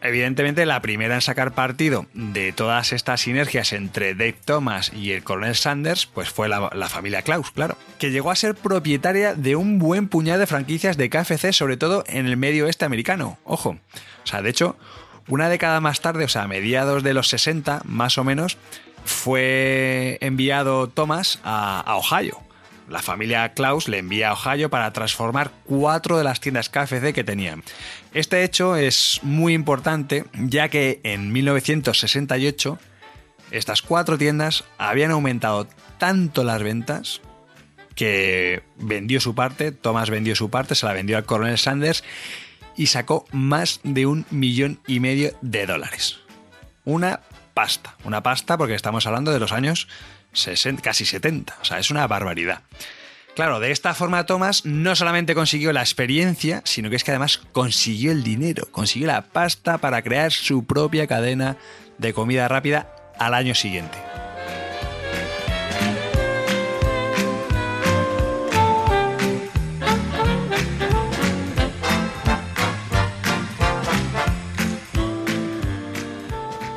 Evidentemente, 0.02 0.66
la 0.68 0.82
primera 0.82 1.16
en 1.16 1.22
sacar 1.22 1.54
partido 1.54 2.06
de 2.14 2.52
todas 2.52 2.94
estas 2.94 3.22
sinergias 3.22 3.74
entre 3.74 4.14
Dave 4.14 4.36
Thomas 4.46 4.92
y 4.94 5.12
el 5.12 5.24
coronel 5.24 5.56
Sanders, 5.56 6.06
pues 6.06 6.30
fue 6.30 6.48
la, 6.48 6.70
familia 6.88 7.24
Klaus, 7.24 7.50
claro, 7.52 7.78
que 7.98 8.12
llegó 8.12 8.30
a 8.30 8.36
ser 8.36 8.54
propietaria 8.54 9.34
de 9.34 9.56
un 9.56 9.80
buen 9.80 10.08
puñado 10.08 10.40
de 10.40 10.46
franquicias 10.46 10.98
de 10.98 11.10
KFC, 11.10 11.52
sobre 11.52 11.78
todo 11.78 12.04
en 12.08 12.28
el 12.28 12.38
medio 12.38 12.66
oeste 12.66 12.86
americano. 12.86 13.40
Ojo, 13.44 13.70
o 14.24 14.28
sea, 14.28 14.44
de 14.44 14.52
hecho, 14.52 14.78
una 15.28 15.50
década 15.50 15.80
más 15.82 16.02
tarde, 16.02 16.26
o 16.26 16.30
sea, 16.30 16.44
a 16.44 16.48
mediados 16.48 17.04
de 17.04 17.14
los 17.14 17.30
60, 17.30 17.82
más 17.86 18.18
o 18.18 18.24
menos, 18.24 18.58
fue 19.06 20.18
enviado 20.22 20.90
Thomas 20.90 21.40
a, 21.44 21.84
Ohio 21.96 22.42
la 22.90 23.02
familia 23.02 23.54
Klaus 23.54 23.90
le 23.90 23.98
envía 23.98 24.30
a 24.30 24.34
Ohio 24.34 24.70
para 24.70 24.94
transformar 24.94 25.52
cuatro 25.66 26.18
de 26.18 26.24
las 26.24 26.40
tiendas 26.40 26.70
KFC 26.70 27.12
que 27.14 27.26
tenían. 27.26 27.62
Este 28.14 28.46
hecho 28.46 28.78
es 28.78 29.20
muy 29.24 29.54
importante 29.54 30.24
ya 30.34 30.70
que 30.70 31.02
en 31.04 31.34
1968 31.34 32.80
estas 33.52 33.82
cuatro 33.82 34.18
tiendas 34.18 34.64
habían 34.78 35.12
aumentado 35.12 35.68
tanto 35.98 36.46
las 36.46 36.64
ventas 36.64 37.20
que 37.94 38.64
vendió 38.78 39.20
su 39.20 39.36
parte, 39.36 39.74
Thomas 39.74 40.10
vendió 40.10 40.34
su 40.36 40.50
parte, 40.50 40.76
se 40.76 40.86
la 40.86 40.94
vendió 40.94 41.18
al 41.18 41.26
coronel 41.26 41.58
Sanders 41.58 42.06
y 42.78 42.88
sacó 42.88 43.26
más 43.32 43.82
de 43.84 44.06
un 44.06 44.26
millón 44.30 44.80
y 44.88 45.00
medio 45.00 45.36
de 45.42 45.66
dólares. 45.66 46.20
Una 46.86 47.22
pasta, 47.54 47.96
una 48.06 48.24
pasta 48.24 48.58
porque 48.58 48.76
estamos 48.76 49.06
hablando 49.08 49.34
de 49.34 49.40
los 49.40 49.52
años 49.52 49.88
60, 50.34 50.82
casi 50.82 51.06
70, 51.06 51.58
o 51.62 51.66
sea, 51.66 51.80
es 51.80 51.90
una 51.90 52.08
barbaridad. 52.08 52.62
Claro, 53.36 53.60
de 53.60 53.72
esta 53.72 53.94
forma 53.94 54.26
Thomas 54.26 54.66
no 54.66 54.96
solamente 54.96 55.36
consiguió 55.36 55.72
la 55.72 55.82
experiencia, 55.82 56.62
sino 56.66 56.90
que 56.90 56.96
es 56.96 57.04
que 57.04 57.12
además 57.12 57.40
consiguió 57.52 58.12
el 58.12 58.24
dinero, 58.24 58.68
consiguió 58.72 59.08
la 59.08 59.22
pasta 59.22 59.78
para 59.78 60.02
crear 60.02 60.32
su 60.32 60.66
propia 60.66 61.06
cadena 61.06 61.58
de 61.98 62.14
comida 62.14 62.48
rápida 62.48 62.96
al 63.20 63.34
año 63.34 63.54
siguiente. 63.54 63.98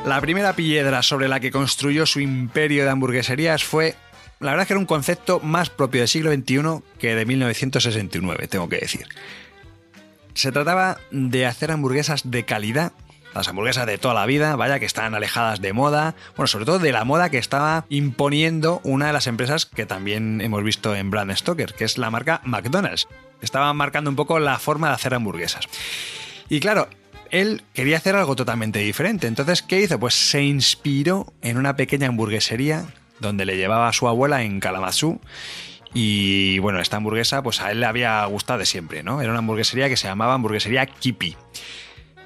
La 0.05 0.19
primera 0.19 0.53
piedra 0.53 1.03
sobre 1.03 1.27
la 1.27 1.39
que 1.39 1.51
construyó 1.51 2.07
su 2.07 2.19
imperio 2.19 2.83
de 2.83 2.89
hamburgueserías 2.89 3.63
fue, 3.63 3.95
la 4.39 4.51
verdad 4.51 4.65
que 4.65 4.73
era 4.73 4.79
un 4.79 4.87
concepto 4.87 5.39
más 5.41 5.69
propio 5.69 6.01
del 6.01 6.07
siglo 6.07 6.33
XXI 6.33 6.83
que 6.97 7.13
de 7.13 7.25
1969, 7.25 8.47
tengo 8.47 8.67
que 8.67 8.79
decir. 8.79 9.07
Se 10.33 10.51
trataba 10.51 10.97
de 11.11 11.45
hacer 11.45 11.71
hamburguesas 11.71 12.31
de 12.31 12.45
calidad, 12.45 12.93
las 13.35 13.47
hamburguesas 13.47 13.85
de 13.85 13.99
toda 13.99 14.15
la 14.15 14.25
vida, 14.25 14.55
vaya 14.55 14.79
que 14.79 14.87
están 14.87 15.13
alejadas 15.13 15.61
de 15.61 15.71
moda, 15.71 16.15
bueno, 16.35 16.47
sobre 16.47 16.65
todo 16.65 16.79
de 16.79 16.91
la 16.91 17.05
moda 17.05 17.29
que 17.29 17.37
estaba 17.37 17.85
imponiendo 17.89 18.81
una 18.83 19.07
de 19.07 19.13
las 19.13 19.27
empresas 19.27 19.67
que 19.67 19.85
también 19.85 20.41
hemos 20.41 20.63
visto 20.63 20.95
en 20.95 21.11
Brand 21.11 21.35
Stoker, 21.35 21.75
que 21.75 21.83
es 21.83 21.99
la 21.99 22.09
marca 22.09 22.41
McDonald's. 22.43 23.07
Estaba 23.39 23.71
marcando 23.73 24.09
un 24.09 24.15
poco 24.15 24.39
la 24.39 24.57
forma 24.57 24.87
de 24.87 24.95
hacer 24.95 25.13
hamburguesas. 25.13 25.67
Y 26.49 26.59
claro, 26.59 26.89
él 27.31 27.63
quería 27.73 27.97
hacer 27.97 28.15
algo 28.15 28.35
totalmente 28.35 28.79
diferente. 28.79 29.27
Entonces, 29.27 29.61
¿qué 29.61 29.81
hizo? 29.81 29.99
Pues 29.99 30.13
se 30.13 30.43
inspiró 30.43 31.33
en 31.41 31.57
una 31.57 31.75
pequeña 31.75 32.07
hamburguesería 32.07 32.85
donde 33.19 33.45
le 33.45 33.57
llevaba 33.57 33.87
a 33.87 33.93
su 33.93 34.07
abuela 34.07 34.43
en 34.43 34.59
Kalamazoo. 34.59 35.19
Y 35.93 36.59
bueno, 36.59 36.79
esta 36.79 36.97
hamburguesa, 36.97 37.41
pues 37.41 37.61
a 37.61 37.71
él 37.71 37.79
le 37.79 37.85
había 37.85 38.23
gustado 38.25 38.59
de 38.59 38.65
siempre, 38.65 39.03
¿no? 39.03 39.21
Era 39.21 39.31
una 39.31 39.39
hamburguesería 39.39 39.89
que 39.89 39.97
se 39.97 40.07
llamaba 40.07 40.33
Hamburguesería 40.33 40.85
Kipi. 40.85 41.35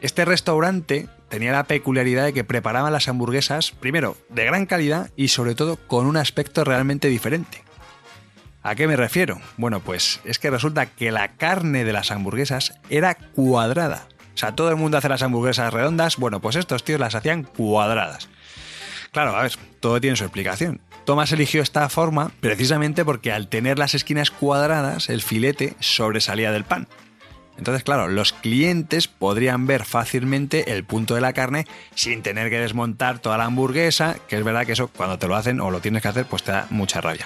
Este 0.01 0.25
restaurante 0.25 1.07
tenía 1.29 1.51
la 1.51 1.63
peculiaridad 1.63 2.25
de 2.25 2.33
que 2.33 2.43
preparaban 2.43 2.93
las 2.93 3.07
hamburguesas, 3.07 3.71
primero, 3.71 4.17
de 4.29 4.45
gran 4.45 4.65
calidad 4.65 5.09
y 5.15 5.29
sobre 5.29 5.55
todo 5.55 5.77
con 5.87 6.05
un 6.05 6.17
aspecto 6.17 6.63
realmente 6.63 7.07
diferente. 7.07 7.63
¿A 8.61 8.75
qué 8.75 8.87
me 8.87 8.95
refiero? 8.95 9.39
Bueno, 9.57 9.79
pues 9.79 10.21
es 10.25 10.39
que 10.39 10.49
resulta 10.49 10.87
que 10.87 11.11
la 11.11 11.33
carne 11.33 11.83
de 11.83 11.93
las 11.93 12.11
hamburguesas 12.11 12.79
era 12.89 13.15
cuadrada. 13.15 14.07
O 14.35 14.37
sea, 14.37 14.53
todo 14.53 14.69
el 14.69 14.75
mundo 14.75 14.97
hace 14.97 15.07
las 15.07 15.23
hamburguesas 15.23 15.73
redondas, 15.73 16.17
bueno, 16.17 16.41
pues 16.41 16.57
estos 16.57 16.83
tíos 16.83 16.99
las 16.99 17.15
hacían 17.15 17.43
cuadradas. 17.43 18.27
Claro, 19.11 19.33
a 19.33 19.43
ver, 19.43 19.53
todo 19.79 20.01
tiene 20.01 20.17
su 20.17 20.25
explicación. 20.25 20.81
Thomas 21.05 21.31
eligió 21.31 21.61
esta 21.61 21.87
forma 21.87 22.31
precisamente 22.41 23.05
porque 23.05 23.31
al 23.31 23.47
tener 23.47 23.79
las 23.79 23.95
esquinas 23.95 24.31
cuadradas, 24.31 25.09
el 25.09 25.21
filete 25.21 25.75
sobresalía 25.79 26.51
del 26.51 26.65
pan. 26.65 26.87
Entonces, 27.57 27.83
claro, 27.85 28.09
los 28.09 28.33
clientes 28.33 29.07
podrían 29.07 29.67
ver 29.67 29.85
fácilmente 29.85 30.73
el 30.73 30.83
punto 30.83 31.15
de 31.15 31.21
la 31.21 31.31
carne 31.31 31.65
sin 31.93 32.21
tener 32.21 32.49
que 32.49 32.59
desmontar 32.59 33.19
toda 33.19 33.37
la 33.37 33.45
hamburguesa, 33.45 34.17
que 34.27 34.35
es 34.35 34.43
verdad 34.43 34.65
que 34.65 34.73
eso 34.73 34.89
cuando 34.89 35.17
te 35.17 35.29
lo 35.29 35.35
hacen 35.37 35.61
o 35.61 35.71
lo 35.71 35.79
tienes 35.79 36.01
que 36.01 36.09
hacer, 36.09 36.25
pues 36.25 36.43
te 36.43 36.51
da 36.51 36.67
mucha 36.69 36.99
rabia. 36.99 37.25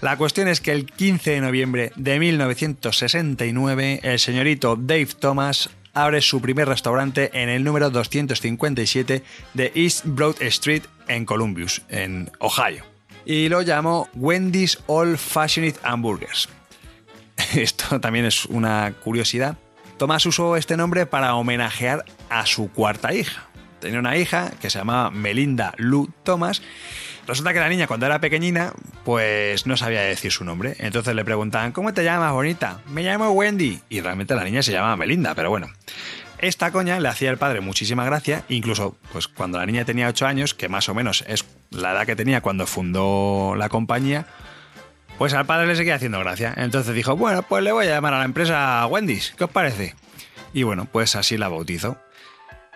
La 0.00 0.16
cuestión 0.16 0.46
es 0.46 0.60
que 0.60 0.70
el 0.70 0.86
15 0.86 1.32
de 1.32 1.40
noviembre 1.40 1.92
de 1.96 2.18
1969, 2.20 4.00
el 4.02 4.18
señorito 4.20 4.76
Dave 4.76 5.08
Thomas 5.18 5.70
abre 5.94 6.20
su 6.20 6.40
primer 6.40 6.68
restaurante 6.68 7.30
en 7.34 7.48
el 7.48 7.64
número 7.64 7.90
257 7.90 9.22
de 9.54 9.72
East 9.74 10.04
Broad 10.06 10.40
Street 10.42 10.82
en 11.08 11.24
Columbus, 11.24 11.82
en 11.88 12.30
Ohio. 12.38 12.84
Y 13.24 13.48
lo 13.48 13.62
llamó 13.62 14.08
Wendy's 14.14 14.78
Old 14.86 15.18
Fashioned 15.18 15.76
Hamburgers. 15.82 16.48
Esto 17.54 18.00
también 18.00 18.24
es 18.24 18.46
una 18.46 18.92
curiosidad. 19.02 19.56
Thomas 19.98 20.26
usó 20.26 20.56
este 20.56 20.76
nombre 20.76 21.06
para 21.06 21.34
homenajear 21.34 22.04
a 22.28 22.46
su 22.46 22.70
cuarta 22.72 23.14
hija. 23.14 23.48
Tenía 23.80 23.98
una 23.98 24.16
hija 24.16 24.52
que 24.60 24.70
se 24.70 24.78
llamaba 24.78 25.10
Melinda 25.10 25.74
Lou 25.76 26.10
Thomas 26.22 26.62
Resulta 27.26 27.52
que 27.52 27.60
la 27.60 27.68
niña 27.68 27.86
cuando 27.86 28.06
era 28.06 28.20
pequeñina, 28.20 28.72
pues 29.04 29.66
no 29.66 29.76
sabía 29.76 30.00
decir 30.02 30.32
su 30.32 30.44
nombre. 30.44 30.74
Entonces 30.78 31.14
le 31.14 31.24
preguntaban, 31.24 31.72
¿cómo 31.72 31.94
te 31.94 32.04
llamas, 32.04 32.32
bonita? 32.32 32.80
Me 32.88 33.02
llamo 33.02 33.30
Wendy. 33.30 33.80
Y 33.88 34.00
realmente 34.00 34.34
la 34.34 34.44
niña 34.44 34.62
se 34.62 34.72
llamaba 34.72 34.96
Melinda, 34.96 35.34
pero 35.34 35.48
bueno. 35.48 35.68
Esta 36.38 36.72
coña 36.72 36.98
le 36.98 37.08
hacía 37.08 37.30
al 37.30 37.38
padre 37.38 37.60
muchísima 37.60 38.04
gracia, 38.04 38.42
incluso 38.48 38.96
pues 39.12 39.28
cuando 39.28 39.58
la 39.58 39.66
niña 39.66 39.84
tenía 39.84 40.08
8 40.08 40.26
años, 40.26 40.54
que 40.54 40.68
más 40.68 40.88
o 40.88 40.94
menos 40.94 41.24
es 41.28 41.44
la 41.70 41.92
edad 41.92 42.04
que 42.04 42.16
tenía 42.16 42.40
cuando 42.40 42.66
fundó 42.66 43.54
la 43.56 43.68
compañía, 43.68 44.26
pues 45.18 45.34
al 45.34 45.46
padre 45.46 45.68
le 45.68 45.76
seguía 45.76 45.94
haciendo 45.94 46.18
gracia. 46.18 46.52
Entonces 46.56 46.96
dijo, 46.96 47.16
bueno, 47.16 47.44
pues 47.44 47.62
le 47.62 47.70
voy 47.70 47.86
a 47.86 47.90
llamar 47.90 48.14
a 48.14 48.18
la 48.18 48.24
empresa 48.24 48.84
Wendy's, 48.88 49.32
¿qué 49.38 49.44
os 49.44 49.50
parece? 49.50 49.94
Y 50.52 50.64
bueno, 50.64 50.88
pues 50.90 51.14
así 51.14 51.38
la 51.38 51.46
bautizó. 51.48 51.96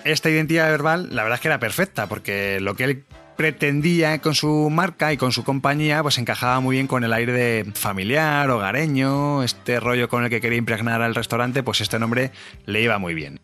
Esta 0.04 0.30
identidad 0.30 0.70
verbal, 0.70 1.08
la 1.10 1.24
verdad 1.24 1.38
es 1.38 1.40
que 1.40 1.48
era 1.48 1.58
perfecta, 1.58 2.06
porque 2.06 2.60
lo 2.60 2.76
que 2.76 2.84
él 2.84 3.04
pretendía 3.36 4.18
con 4.20 4.34
su 4.34 4.70
marca 4.70 5.12
y 5.12 5.16
con 5.16 5.32
su 5.32 5.44
compañía, 5.44 6.02
pues 6.02 6.18
encajaba 6.18 6.60
muy 6.60 6.76
bien 6.76 6.86
con 6.86 7.04
el 7.04 7.12
aire 7.12 7.32
de 7.32 7.72
familiar, 7.74 8.50
hogareño, 8.50 9.42
este 9.42 9.80
rollo 9.80 10.08
con 10.08 10.24
el 10.24 10.30
que 10.30 10.40
quería 10.40 10.58
impregnar 10.58 11.02
al 11.02 11.14
restaurante, 11.14 11.62
pues 11.62 11.80
este 11.80 11.98
nombre 11.98 12.32
le 12.64 12.82
iba 12.82 12.98
muy 12.98 13.14
bien. 13.14 13.40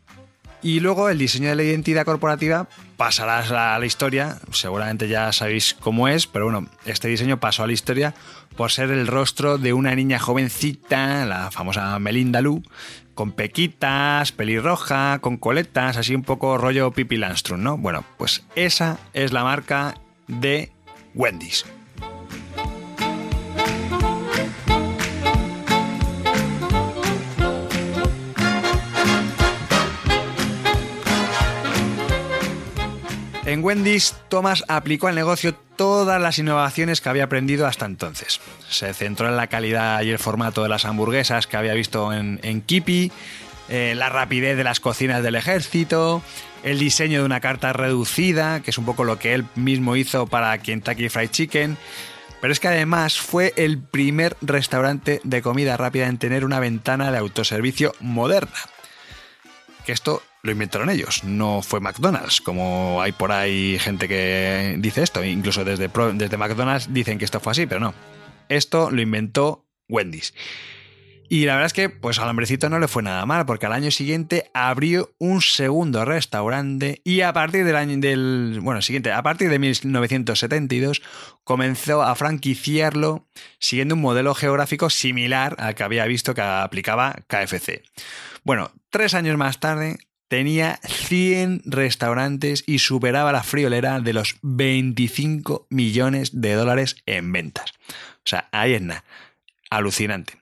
Y 0.63 0.79
luego 0.79 1.09
el 1.09 1.19
diseño 1.19 1.49
de 1.49 1.57
la 1.57 1.65
identidad 1.65 2.05
corporativa 2.05 2.69
pasará 2.97 3.75
a 3.75 3.79
la 3.81 3.87
historia, 3.87 4.39
seguramente 4.53 5.09
ya 5.09 5.33
sabéis 5.33 5.75
cómo 5.75 6.07
es, 6.07 6.29
pero 6.29 6.45
bueno, 6.45 6.69
este 6.85 7.09
diseño 7.09 7.41
pasó 7.41 7.65
a 7.65 7.67
la 7.67 7.73
historia 7.73 8.15
por 8.57 8.71
ser 8.71 8.93
el 8.93 9.09
rostro 9.09 9.59
de 9.59 9.73
una 9.73 9.95
niña 9.97 10.21
jovencita, 10.21 11.27
la 11.27 11.51
famosa 11.51 11.99
Melinda 11.99 12.41
Lu, 12.41 12.63
con 13.15 13.33
pequitas, 13.33 14.33
pelirroja, 14.33 15.19
con 15.21 15.37
coletas, 15.37 15.97
así 15.97 16.15
un 16.15 16.23
poco 16.23 16.59
rollo 16.59 16.91
Pipi 16.91 17.17
Landstrom, 17.17 17.63
¿no? 17.63 17.77
Bueno, 17.79 18.05
pues 18.19 18.45
esa 18.55 18.99
es 19.13 19.33
la 19.33 19.45
marca 19.45 19.95
de 20.29 20.73
Wendy's. 21.15 21.65
En 33.53 33.63
Wendy's, 33.63 34.15
Thomas 34.31 34.65
aplicó 34.67 35.09
al 35.09 35.15
negocio 35.15 35.55
todas 35.77 36.19
las 36.23 36.39
innovaciones 36.39 37.03
que 37.03 37.11
había 37.11 37.25
aprendido 37.25 37.67
hasta 37.67 37.85
entonces. 37.85 38.41
Se 38.71 38.95
centró 38.95 39.29
en 39.29 39.37
la 39.37 39.49
calidad 39.49 40.01
y 40.01 40.09
el 40.09 40.19
formato 40.19 40.63
de 40.63 40.71
las 40.71 40.87
hamburguesas 40.87 41.47
que 41.47 41.59
había 41.59 41.75
visto 41.75 42.15
en, 42.15 42.41
en 42.43 42.65
eh, 43.69 43.93
la 43.95 44.09
rapidez 44.09 44.57
de 44.57 44.65
las 44.65 44.81
cocinas 44.81 45.23
del 45.23 45.35
ejército, 45.35 46.23
el 46.63 46.79
diseño 46.79 47.19
de 47.19 47.27
una 47.27 47.41
carta 47.41 47.75
reducida, 47.75 48.61
que 48.61 48.71
es 48.71 48.79
un 48.79 48.87
poco 48.87 49.05
lo 49.05 49.19
que 49.19 49.35
él 49.35 49.45
mismo 49.55 49.97
hizo 49.97 50.27
para 50.27 50.57
Kentucky 50.57 51.11
Fried 51.11 51.31
Chicken. 51.31 51.77
Pero 52.41 52.55
es 52.55 52.59
que 52.59 52.69
además 52.69 53.21
fue 53.21 53.53
el 53.57 53.79
primer 53.79 54.35
restaurante 54.41 55.21
de 55.25 55.43
comida 55.43 55.77
rápida 55.77 56.07
en 56.07 56.17
tener 56.17 56.47
una 56.47 56.59
ventana 56.59 57.13
de 57.13 57.19
autoservicio 57.19 57.95
moderna. 58.01 58.57
Que 59.85 59.93
esto 59.93 60.23
lo 60.43 60.51
inventaron 60.51 60.91
ellos, 60.91 61.23
no 61.23 61.63
fue 61.63 61.81
McDonald's, 61.81 62.41
como 62.41 63.01
hay 63.01 63.13
por 63.13 63.31
ahí 63.31 63.79
gente 63.79 64.09
que 64.09 64.77
dice 64.79 65.03
esto, 65.03 65.25
incluso 65.25 65.65
desde, 65.65 65.89
desde 66.15 66.37
McDonald's 66.37 66.93
dicen 66.93 67.19
que 67.19 67.25
esto 67.25 67.39
fue 67.41 67.53
así, 67.53 67.67
pero 67.67 67.81
no. 67.81 67.95
Esto 68.49 68.91
lo 68.91 69.01
inventó 69.01 69.67
Wendy's. 69.89 70.35
Y 71.29 71.47
la 71.47 71.55
verdad 71.55 71.67
es 71.67 71.73
que 71.73 71.89
pues 71.89 72.19
al 72.19 72.29
hombrecito 72.29 72.69
no 72.69 72.79
le 72.79 72.89
fue 72.89 73.03
nada 73.03 73.25
mal, 73.25 73.47
porque 73.47 73.65
al 73.65 73.73
año 73.73 73.91
siguiente 73.91 74.51
abrió 74.53 75.15
un 75.19 75.41
segundo 75.41 76.05
restaurante 76.05 77.01
y 77.05 77.23
a 77.23 77.33
partir 77.33 77.65
del 77.65 77.77
año 77.77 77.97
del 77.97 78.59
bueno, 78.61 78.83
siguiente, 78.83 79.13
a 79.13 79.23
partir 79.23 79.49
de 79.49 79.59
1972 79.59 81.01
comenzó 81.45 82.03
a 82.03 82.15
franquiciarlo 82.17 83.29
siguiendo 83.59 83.95
un 83.95 84.03
modelo 84.03 84.35
geográfico 84.35 84.91
similar 84.91 85.57
al 85.59 85.75
que 85.75 85.85
había 85.85 86.05
visto 86.05 86.35
que 86.35 86.43
aplicaba 86.43 87.15
KFC. 87.29 87.83
Bueno, 88.45 88.73
tres 88.91 89.15
años 89.15 89.39
más 89.39 89.59
tarde 89.59 89.97
tenía 90.33 90.81
100 90.83 91.61
restaurantes 91.67 92.65
y 92.67 92.79
superaba 92.79 93.33
la 93.33 93.43
friolera 93.43 94.01
de 94.01 94.15
los 94.15 94.37
25 94.41 95.67
millones 95.69 96.41
de 96.41 96.55
dólares 96.55 96.97
en 97.05 97.31
ventas. 97.33 97.75
O 97.91 98.25
sea, 98.25 98.49
ahí 98.51 98.73
es 98.73 98.81
nada. 98.81 99.05
alucinante. 99.69 100.39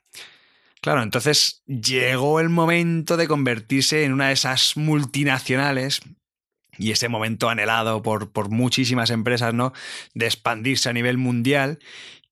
Claro, 0.81 1.03
entonces 1.03 1.65
llegó 1.67 2.39
el 2.39 2.51
momento 2.51 3.17
de 3.17 3.27
convertirse 3.27 4.05
en 4.05 4.13
una 4.13 4.29
de 4.29 4.35
esas 4.35 4.77
multinacionales 4.77 6.03
y 6.79 6.93
ese 6.93 7.09
momento 7.09 7.49
anhelado 7.49 8.01
por, 8.01 8.31
por 8.31 8.49
muchísimas 8.49 9.11
empresas, 9.11 9.55
¿no? 9.55 9.73
De 10.15 10.27
expandirse 10.27 10.89
a 10.89 10.93
nivel 10.93 11.19
mundial 11.19 11.81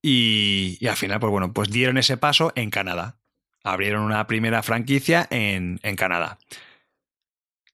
y, 0.00 0.78
al 0.88 0.96
final, 0.96 1.18
pues 1.18 1.32
bueno, 1.32 1.52
pues 1.52 1.70
dieron 1.70 1.98
ese 1.98 2.18
paso 2.18 2.52
en 2.54 2.70
Canadá. 2.70 3.18
Abrieron 3.64 4.04
una 4.04 4.28
primera 4.28 4.62
franquicia 4.62 5.26
en, 5.32 5.80
en 5.82 5.96
Canadá. 5.96 6.38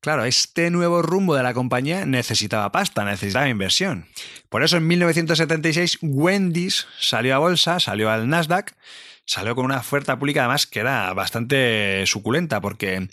Claro, 0.05 0.27
este 0.27 0.71
nuevo 0.71 1.01
rumbo 1.01 1.35
de 1.35 1.43
la 1.43 1.55
compañía 1.55 2.05
necesitaba 2.05 2.71
pasta, 2.71 3.07
necesitaba 3.07 3.49
inversión. 3.49 4.05
Por 4.51 4.63
eso 4.63 4.77
en 4.77 4.87
1976 4.87 5.97
Wendy's 6.03 6.87
salió 7.01 7.35
a 7.35 7.39
bolsa, 7.39 7.81
salió 7.81 8.11
al 8.11 8.29
Nasdaq, 8.29 8.77
salió 9.25 9.55
con 9.55 9.65
una 9.65 9.79
oferta 9.79 10.19
pública 10.19 10.41
además 10.41 10.67
que 10.67 10.81
era 10.81 11.11
bastante 11.15 12.05
suculenta 12.05 12.61
porque 12.61 13.09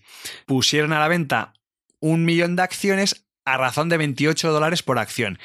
pusieron 0.46 0.92
a 0.92 1.00
la 1.00 1.08
venta 1.08 1.54
un 2.02 2.26
millón 2.26 2.58
de 2.58 2.64
acciones 2.64 3.26
a 3.46 3.56
razón 3.56 3.88
de 3.88 3.96
28 3.96 4.52
dólares 4.52 4.84
por 4.84 5.00
acción. 5.00 5.40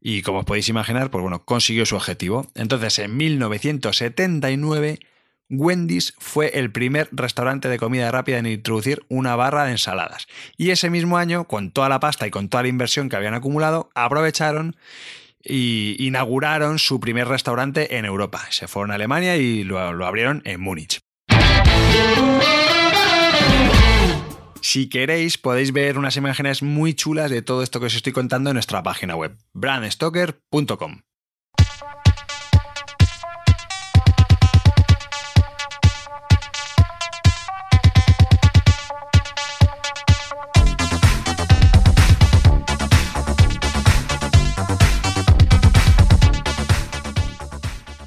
Y 0.00 0.22
como 0.22 0.40
os 0.40 0.44
podéis 0.44 0.68
imaginar, 0.70 1.12
pues 1.12 1.22
bueno, 1.22 1.44
consiguió 1.44 1.86
su 1.86 1.94
objetivo. 1.94 2.50
Entonces, 2.56 2.98
en 2.98 3.16
1979, 3.16 4.98
Wendy's 5.50 6.14
fue 6.18 6.58
el 6.58 6.70
primer 6.70 7.08
restaurante 7.12 7.68
de 7.68 7.78
comida 7.78 8.10
rápida 8.10 8.38
en 8.38 8.46
introducir 8.46 9.02
una 9.08 9.36
barra 9.36 9.64
de 9.64 9.72
ensaladas. 9.72 10.26
Y 10.56 10.70
ese 10.70 10.90
mismo 10.90 11.18
año, 11.18 11.44
con 11.44 11.70
toda 11.70 11.88
la 11.88 12.00
pasta 12.00 12.26
y 12.26 12.30
con 12.30 12.48
toda 12.48 12.62
la 12.62 12.68
inversión 12.68 13.08
que 13.08 13.16
habían 13.16 13.34
acumulado, 13.34 13.90
aprovecharon 13.94 14.76
y 15.42 15.96
inauguraron 15.98 16.78
su 16.78 17.00
primer 17.00 17.28
restaurante 17.28 17.96
en 17.96 18.04
Europa. 18.04 18.42
Se 18.50 18.68
fueron 18.68 18.92
a 18.92 18.94
Alemania 18.94 19.36
y 19.36 19.64
lo, 19.64 19.92
lo 19.92 20.06
abrieron 20.06 20.42
en 20.44 20.60
Múnich. 20.60 21.00
Si 24.62 24.88
queréis, 24.88 25.38
podéis 25.38 25.72
ver 25.72 25.98
unas 25.98 26.16
imágenes 26.16 26.62
muy 26.62 26.94
chulas 26.94 27.30
de 27.30 27.42
todo 27.42 27.62
esto 27.62 27.80
que 27.80 27.86
os 27.86 27.94
estoy 27.94 28.12
contando 28.12 28.50
en 28.50 28.54
nuestra 28.54 28.82
página 28.82 29.16
web, 29.16 29.36
brandstoker.com. 29.54 31.00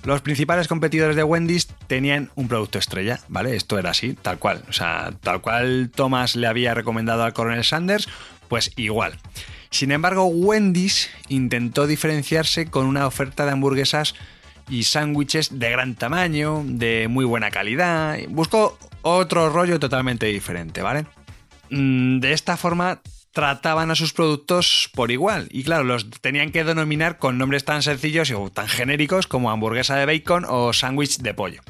Los 0.03 0.21
principales 0.21 0.67
competidores 0.67 1.15
de 1.15 1.23
Wendy's 1.23 1.67
tenían 1.87 2.29
un 2.35 2.49
producto 2.49 2.77
estrella, 2.77 3.21
¿vale? 3.29 3.55
Esto 3.55 3.79
era 3.79 3.91
así, 3.91 4.13
tal 4.13 4.37
cual. 4.37 4.63
O 4.67 4.73
sea, 4.73 5.13
tal 5.21 5.41
cual 5.41 5.91
Thomas 5.95 6.35
le 6.35 6.47
había 6.47 6.73
recomendado 6.73 7.23
al 7.23 7.33
coronel 7.33 7.63
Sanders, 7.63 8.09
pues 8.49 8.71
igual. 8.75 9.17
Sin 9.69 9.91
embargo, 9.91 10.25
Wendy's 10.25 11.09
intentó 11.29 11.87
diferenciarse 11.87 12.65
con 12.65 12.85
una 12.85 13.07
oferta 13.07 13.45
de 13.45 13.51
hamburguesas 13.51 14.13
y 14.69 14.83
sándwiches 14.83 15.57
de 15.57 15.71
gran 15.71 15.95
tamaño, 15.95 16.63
de 16.65 17.07
muy 17.09 17.25
buena 17.25 17.49
calidad. 17.49 18.17
Buscó 18.27 18.77
otro 19.03 19.49
rollo 19.49 19.79
totalmente 19.79 20.25
diferente, 20.27 20.81
¿vale? 20.81 21.05
Mm, 21.69 22.19
de 22.19 22.33
esta 22.33 22.57
forma 22.57 22.99
trataban 23.33 23.91
a 23.91 23.95
sus 23.95 24.13
productos 24.13 24.89
por 24.93 25.11
igual. 25.11 25.49
Y 25.51 25.63
claro, 25.63 25.83
los 25.83 26.09
tenían 26.21 26.51
que 26.51 26.63
denominar 26.63 27.17
con 27.17 27.37
nombres 27.37 27.65
tan 27.65 27.81
sencillos 27.81 28.31
o 28.31 28.49
tan 28.51 28.67
genéricos 28.67 29.27
como 29.27 29.51
hamburguesa 29.51 29.95
de 29.95 30.05
bacon 30.05 30.45
o 30.47 30.71
sándwich 30.71 31.17
de 31.17 31.33
pollo. 31.33 31.61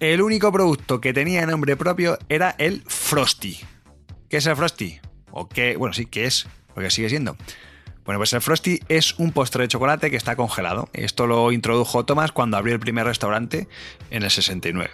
El 0.00 0.20
único 0.22 0.50
producto 0.50 1.00
que 1.00 1.12
tenía 1.12 1.46
nombre 1.46 1.76
propio 1.76 2.18
era 2.28 2.54
el 2.58 2.82
Frosty. 2.86 3.58
¿Qué 4.28 4.38
es 4.38 4.46
el 4.46 4.56
Frosty? 4.56 4.98
O 5.30 5.48
qué, 5.48 5.76
bueno, 5.76 5.92
sí, 5.92 6.06
¿qué 6.06 6.24
es? 6.24 6.46
Porque 6.74 6.90
sigue 6.90 7.08
siendo. 7.08 7.36
Bueno, 8.06 8.20
pues 8.20 8.32
el 8.34 8.40
Frosty 8.40 8.78
es 8.88 9.18
un 9.18 9.32
postre 9.32 9.62
de 9.64 9.68
chocolate 9.68 10.12
que 10.12 10.16
está 10.16 10.36
congelado. 10.36 10.88
Esto 10.92 11.26
lo 11.26 11.50
introdujo 11.50 12.04
Thomas 12.04 12.30
cuando 12.30 12.56
abrió 12.56 12.72
el 12.72 12.80
primer 12.80 13.04
restaurante 13.04 13.66
en 14.10 14.22
el 14.22 14.30
69. 14.30 14.90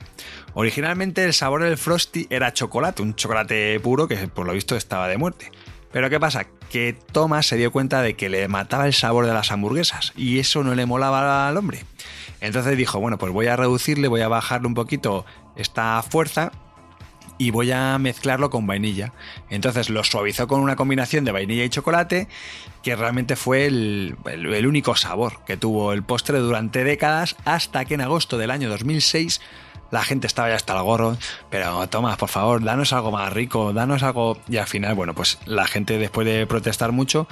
Originalmente 0.55 1.23
el 1.23 1.35
sabor 1.35 1.63
del 1.63 1.77
Frosty 1.77 2.27
era 2.31 2.55
chocolate, 2.55 3.03
un 3.03 3.15
chocolate 3.15 3.79
puro 3.81 4.09
que 4.09 4.17
por 4.29 4.47
lo 4.47 4.55
visto 4.55 4.77
estaba 4.77 5.09
de 5.09 5.19
muerte. 5.19 5.53
Pero 5.93 6.09
¿qué 6.11 6.19
pasa? 6.19 6.47
Que 6.71 6.97
Thomas 7.13 7.47
se 7.47 7.57
dio 7.57 7.71
cuenta 7.71 8.03
de 8.03 8.15
que 8.15 8.29
le 8.29 8.49
mataba 8.49 8.87
el 8.87 8.95
sabor 8.95 9.27
de 9.27 9.35
las 9.35 9.53
hamburguesas 9.53 10.13
y 10.17 10.39
eso 10.39 10.65
no 10.65 10.75
le 10.75 10.87
molaba 10.87 11.49
al 11.49 11.57
hombre. 11.57 11.85
Entonces 12.41 12.77
dijo, 12.77 12.99
bueno, 12.99 13.19
pues 13.19 13.33
voy 13.33 13.47
a 13.47 13.57
reducirle, 13.57 14.09
voy 14.09 14.23
a 14.23 14.29
bajarle 14.29 14.67
un 14.67 14.75
poquito 14.75 15.25
esta 15.57 16.03
fuerza 16.03 16.51
y 17.43 17.51
voy 17.51 17.73
a 17.73 17.99
mezclarlo 17.99 18.51
con 18.51 18.69
vainilla. 18.69 19.13
Entonces 19.51 19.91
lo 19.91 20.05
suavizó 20.05 20.47
con 20.47 20.61
una 20.61 20.77
combinación 20.77 21.25
de 21.25 21.33
vainilla 21.33 21.65
y 21.65 21.71
chocolate 21.71 22.29
que 22.85 22.95
realmente 22.95 23.35
fue 23.35 23.67
el, 23.67 24.17
único 24.65 24.95
sabor 24.95 25.41
que 25.45 25.57
tuvo 25.57 25.93
el 25.93 26.05
postre 26.05 26.39
durante 26.39 26.85
décadas 26.85 27.35
hasta 27.45 27.85
que 27.85 27.95
en 27.95 28.03
agosto 28.03 28.39
del 28.39 28.53
año 28.53 28.69
2006 28.69 29.41
la 29.91 30.05
gente 30.05 30.29
estaba 30.29 30.51
ya 30.51 30.55
hasta 30.55 30.77
el 30.77 30.85
gorro, 30.85 31.17
pero 31.51 31.85
Tomás, 31.89 32.17
por 32.17 32.29
favor, 32.29 32.63
danos 32.63 32.93
algo 32.93 33.11
más 33.11 33.31
rico, 33.33 33.73
danos 33.73 34.05
algo... 34.05 34.39
Y 34.49 34.59
al 34.59 34.69
final, 34.69 34.95
bueno, 34.95 35.13
pues 35.13 35.39
la 35.45 35.67
gente 35.67 35.99
después 35.99 36.25
de 36.25 36.47
protestar 36.47 36.93
mucho, 36.93 37.27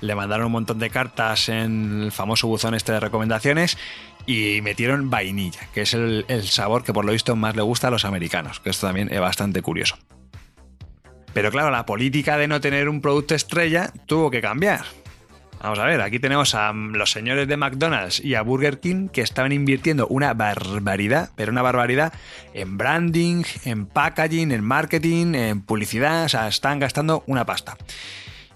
le 0.00 0.14
mandaron 0.14 0.46
un 0.46 0.52
montón 0.52 0.78
de 0.78 0.88
cartas 0.88 1.50
en 1.50 2.04
el 2.04 2.12
famoso 2.12 2.48
buzón 2.48 2.74
este 2.74 2.92
de 2.92 3.00
recomendaciones 3.00 3.76
y 4.26 4.60
metieron 4.62 5.10
vainilla, 5.10 5.60
que 5.72 5.82
es 5.82 5.94
el, 5.94 6.24
sabor 6.44 6.84
que 6.84 6.92
por 6.92 7.04
lo 7.04 7.12
visto 7.12 7.36
más 7.36 7.56
le 7.56 7.62
gusta 7.62 7.88
a 7.88 7.90
los 7.90 8.04
americanos, 8.04 8.60
que 8.60 8.70
esto 8.70 8.86
también 8.86 9.12
es 9.12 9.20
bastante 9.20 9.62
curioso. 9.62 9.96
Pero 11.32 11.50
claro, 11.50 11.70
la 11.70 11.86
política 11.86 12.36
de 12.36 12.48
no 12.48 12.60
tener 12.60 12.88
un 12.88 13.00
producto 13.00 13.34
estrella 13.34 13.92
tuvo 14.06 14.30
que 14.30 14.40
cambiar. 14.40 14.84
Vamos 15.62 15.78
a 15.78 15.84
ver, 15.84 16.00
aquí 16.00 16.18
tenemos 16.18 16.54
a 16.54 16.72
los 16.72 17.10
señores 17.10 17.46
de 17.46 17.56
McDonald's 17.58 18.18
y 18.20 18.34
a 18.34 18.40
Burger 18.40 18.80
King 18.80 19.08
que 19.08 19.20
estaban 19.20 19.52
invirtiendo 19.52 20.06
una 20.08 20.32
barbaridad, 20.32 21.30
pero 21.36 21.52
una 21.52 21.60
barbaridad 21.60 22.14
en 22.54 22.78
branding, 22.78 23.44
en 23.64 23.84
packaging, 23.86 24.52
en 24.52 24.64
marketing, 24.64 25.34
en 25.34 25.60
publicidad, 25.60 26.24
o 26.24 26.28
sea, 26.30 26.48
están 26.48 26.78
gastando 26.78 27.24
una 27.26 27.44
pasta. 27.44 27.76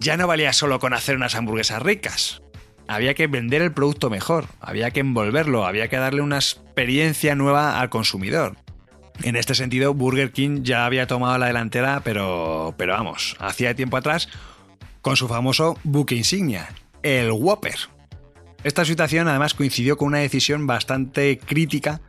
Ya 0.00 0.16
no 0.16 0.26
valía 0.26 0.52
solo 0.54 0.80
con 0.80 0.94
hacer 0.94 1.16
unas 1.16 1.34
hamburguesas 1.34 1.82
ricas. 1.82 2.40
Había 2.86 3.14
que 3.14 3.26
vender 3.26 3.62
el 3.62 3.72
producto 3.72 4.10
mejor, 4.10 4.46
había 4.60 4.90
que 4.90 5.00
envolverlo, 5.00 5.66
había 5.66 5.88
que 5.88 5.96
darle 5.96 6.20
una 6.20 6.36
experiencia 6.36 7.34
nueva 7.34 7.80
al 7.80 7.88
consumidor. 7.88 8.56
En 9.22 9.36
este 9.36 9.54
sentido, 9.54 9.94
Burger 9.94 10.32
King 10.32 10.62
ya 10.62 10.84
había 10.84 11.06
tomado 11.06 11.38
la 11.38 11.46
delantera, 11.46 12.02
pero, 12.04 12.74
pero 12.76 12.92
vamos, 12.92 13.36
hacía 13.38 13.74
tiempo 13.74 13.96
atrás, 13.96 14.28
con 15.00 15.16
su 15.16 15.28
famoso 15.28 15.78
buque 15.84 16.14
insignia, 16.14 16.68
el 17.02 17.30
Whopper. 17.30 17.76
Esta 18.64 18.84
situación 18.84 19.28
además 19.28 19.54
coincidió 19.54 19.96
con 19.96 20.08
una 20.08 20.18
decisión 20.18 20.66
bastante 20.66 21.38
crítica 21.38 22.00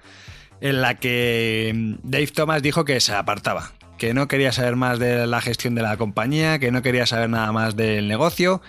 en 0.61 0.81
la 0.81 0.95
que 0.95 1.97
Dave 2.03 2.27
Thomas 2.27 2.61
dijo 2.61 2.85
que 2.85 2.99
se 3.01 3.13
apartaba, 3.13 3.73
que 3.97 4.13
no 4.13 4.27
quería 4.27 4.51
saber 4.51 4.75
más 4.75 4.99
de 4.99 5.27
la 5.27 5.41
gestión 5.41 5.75
de 5.75 5.81
la 5.81 5.97
compañía, 5.97 6.59
que 6.59 6.71
no 6.71 6.81
quería 6.81 7.05
saber 7.05 7.29
nada 7.29 7.51
más 7.51 7.75
del 7.75 8.07
negocio 8.07 8.61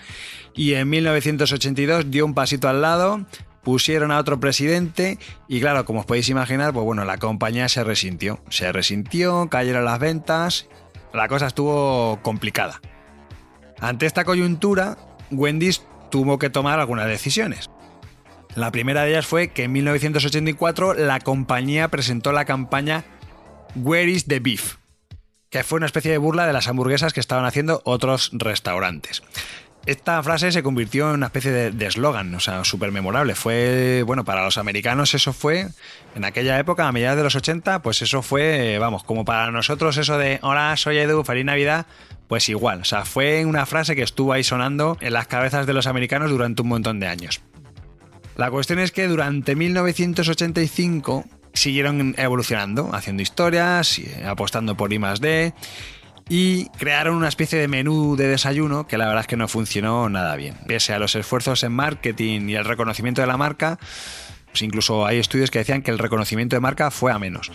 y 0.57 0.73
en 0.73 0.89
1982 0.89 2.09
dio 2.09 2.25
un 2.25 2.33
pasito 2.33 2.67
al 2.67 2.81
lado, 2.81 3.25
pusieron 3.63 4.11
a 4.11 4.17
otro 4.17 4.39
presidente 4.39 5.19
y 5.47 5.61
claro, 5.61 5.85
como 5.85 5.99
os 5.99 6.05
podéis 6.05 6.29
imaginar, 6.29 6.73
pues 6.73 6.83
bueno, 6.83 7.05
la 7.05 7.17
compañía 7.17 7.69
se 7.69 7.83
resintió, 7.83 8.39
se 8.49 8.71
resintió, 8.71 9.49
cayeron 9.49 9.85
las 9.85 9.99
ventas, 9.99 10.67
la 11.13 11.27
cosa 11.27 11.47
estuvo 11.47 12.19
complicada. 12.23 12.81
Ante 13.79 14.07
esta 14.07 14.25
coyuntura, 14.25 14.97
Wendy's 15.29 15.83
tuvo 16.09 16.39
que 16.39 16.49
tomar 16.49 16.79
algunas 16.79 17.07
decisiones. 17.07 17.69
La 18.55 18.71
primera 18.71 19.03
de 19.03 19.11
ellas 19.11 19.27
fue 19.27 19.49
que 19.49 19.65
en 19.65 19.73
1984 19.73 20.95
la 20.95 21.19
compañía 21.19 21.89
presentó 21.89 22.31
la 22.31 22.45
campaña 22.45 23.03
Where 23.75 24.09
is 24.09 24.25
the 24.25 24.39
Beef? 24.39 24.77
Que 25.49 25.63
fue 25.63 25.77
una 25.77 25.85
especie 25.85 26.11
de 26.11 26.17
burla 26.17 26.45
de 26.45 26.53
las 26.53 26.67
hamburguesas 26.67 27.13
que 27.13 27.19
estaban 27.19 27.45
haciendo 27.45 27.81
otros 27.85 28.31
restaurantes. 28.33 29.23
Esta 29.85 30.21
frase 30.21 30.51
se 30.51 30.63
convirtió 30.63 31.07
en 31.07 31.15
una 31.15 31.27
especie 31.27 31.71
de 31.71 31.85
eslogan, 31.85 32.35
o 32.35 32.41
sea, 32.41 32.65
súper 32.65 32.91
memorable. 32.91 33.35
Fue, 33.35 34.03
bueno, 34.05 34.25
para 34.25 34.43
los 34.43 34.57
americanos 34.57 35.13
eso 35.13 35.31
fue, 35.31 35.69
en 36.13 36.25
aquella 36.25 36.59
época, 36.59 36.89
a 36.89 36.91
mediados 36.91 37.15
de 37.15 37.23
los 37.23 37.35
80, 37.35 37.81
pues 37.81 38.01
eso 38.01 38.21
fue, 38.21 38.79
vamos, 38.79 39.05
como 39.05 39.23
para 39.23 39.49
nosotros 39.49 39.95
eso 39.95 40.17
de, 40.17 40.39
hola, 40.41 40.75
soy 40.75 40.97
Edu, 40.97 41.23
feliz 41.23 41.45
Navidad, 41.45 41.85
pues 42.27 42.49
igual, 42.49 42.81
o 42.81 42.83
sea, 42.83 43.05
fue 43.05 43.45
una 43.45 43.65
frase 43.65 43.95
que 43.95 44.03
estuvo 44.03 44.33
ahí 44.33 44.43
sonando 44.43 44.97
en 44.99 45.13
las 45.13 45.27
cabezas 45.27 45.65
de 45.65 45.71
los 45.71 45.87
americanos 45.87 46.31
durante 46.31 46.63
un 46.63 46.67
montón 46.67 46.99
de 46.99 47.07
años. 47.07 47.39
La 48.35 48.51
cuestión 48.51 48.79
es 48.79 48.91
que 48.91 49.07
durante 49.07 49.55
1985 49.55 51.23
siguieron 51.57 52.15
evolucionando, 52.17 52.93
haciendo 52.93 53.23
historias, 53.23 53.99
apostando 54.25 54.77
por 54.77 54.93
I 54.93 54.99
y 56.29 56.65
crearon 56.77 57.15
una 57.15 57.29
especie 57.29 57.57
de 57.57 57.67
menú 57.67 58.15
de 58.17 58.27
desayuno 58.27 58.85
que 58.85 58.97
la 58.97 59.05
verdad 59.05 59.21
es 59.21 59.27
que 59.27 59.37
no 59.37 59.47
funcionó 59.47 60.09
nada 60.09 60.35
bien. 60.35 60.55
Pese 60.67 60.93
a 60.93 60.99
los 60.99 61.15
esfuerzos 61.15 61.63
en 61.63 61.71
marketing 61.71 62.49
y 62.49 62.55
el 62.55 62.65
reconocimiento 62.65 63.21
de 63.21 63.27
la 63.27 63.37
marca, 63.37 63.79
incluso 64.59 65.05
hay 65.05 65.19
estudios 65.19 65.51
que 65.51 65.59
decían 65.59 65.81
que 65.81 65.91
el 65.91 65.99
reconocimiento 65.99 66.55
de 66.55 66.59
marca 66.59 66.91
fue 66.91 67.11
a 67.11 67.19
menos. 67.19 67.51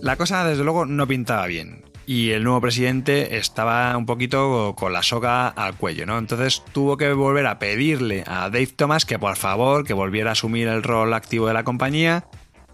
La 0.00 0.16
cosa, 0.16 0.44
desde 0.44 0.64
luego, 0.64 0.86
no 0.86 1.06
pintaba 1.06 1.46
bien. 1.46 1.87
Y 2.08 2.30
el 2.30 2.42
nuevo 2.42 2.62
presidente 2.62 3.36
estaba 3.36 3.94
un 3.94 4.06
poquito 4.06 4.74
con 4.78 4.94
la 4.94 5.02
soga 5.02 5.48
al 5.48 5.76
cuello, 5.76 6.06
¿no? 6.06 6.16
Entonces 6.16 6.62
tuvo 6.72 6.96
que 6.96 7.12
volver 7.12 7.46
a 7.46 7.58
pedirle 7.58 8.24
a 8.26 8.48
Dave 8.48 8.68
Thomas 8.68 9.04
que 9.04 9.18
por 9.18 9.36
favor, 9.36 9.84
que 9.84 9.92
volviera 9.92 10.30
a 10.30 10.32
asumir 10.32 10.68
el 10.68 10.82
rol 10.82 11.12
activo 11.12 11.48
de 11.48 11.52
la 11.52 11.64
compañía, 11.64 12.24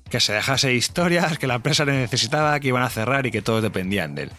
que 0.08 0.20
se 0.20 0.34
dejase 0.34 0.72
historias, 0.74 1.36
que 1.36 1.48
la 1.48 1.56
empresa 1.56 1.84
le 1.84 1.94
necesitaba, 1.94 2.60
que 2.60 2.68
iban 2.68 2.84
a 2.84 2.90
cerrar 2.90 3.26
y 3.26 3.32
que 3.32 3.42
todos 3.42 3.60
dependían 3.60 4.14
de 4.14 4.22
él. 4.22 4.30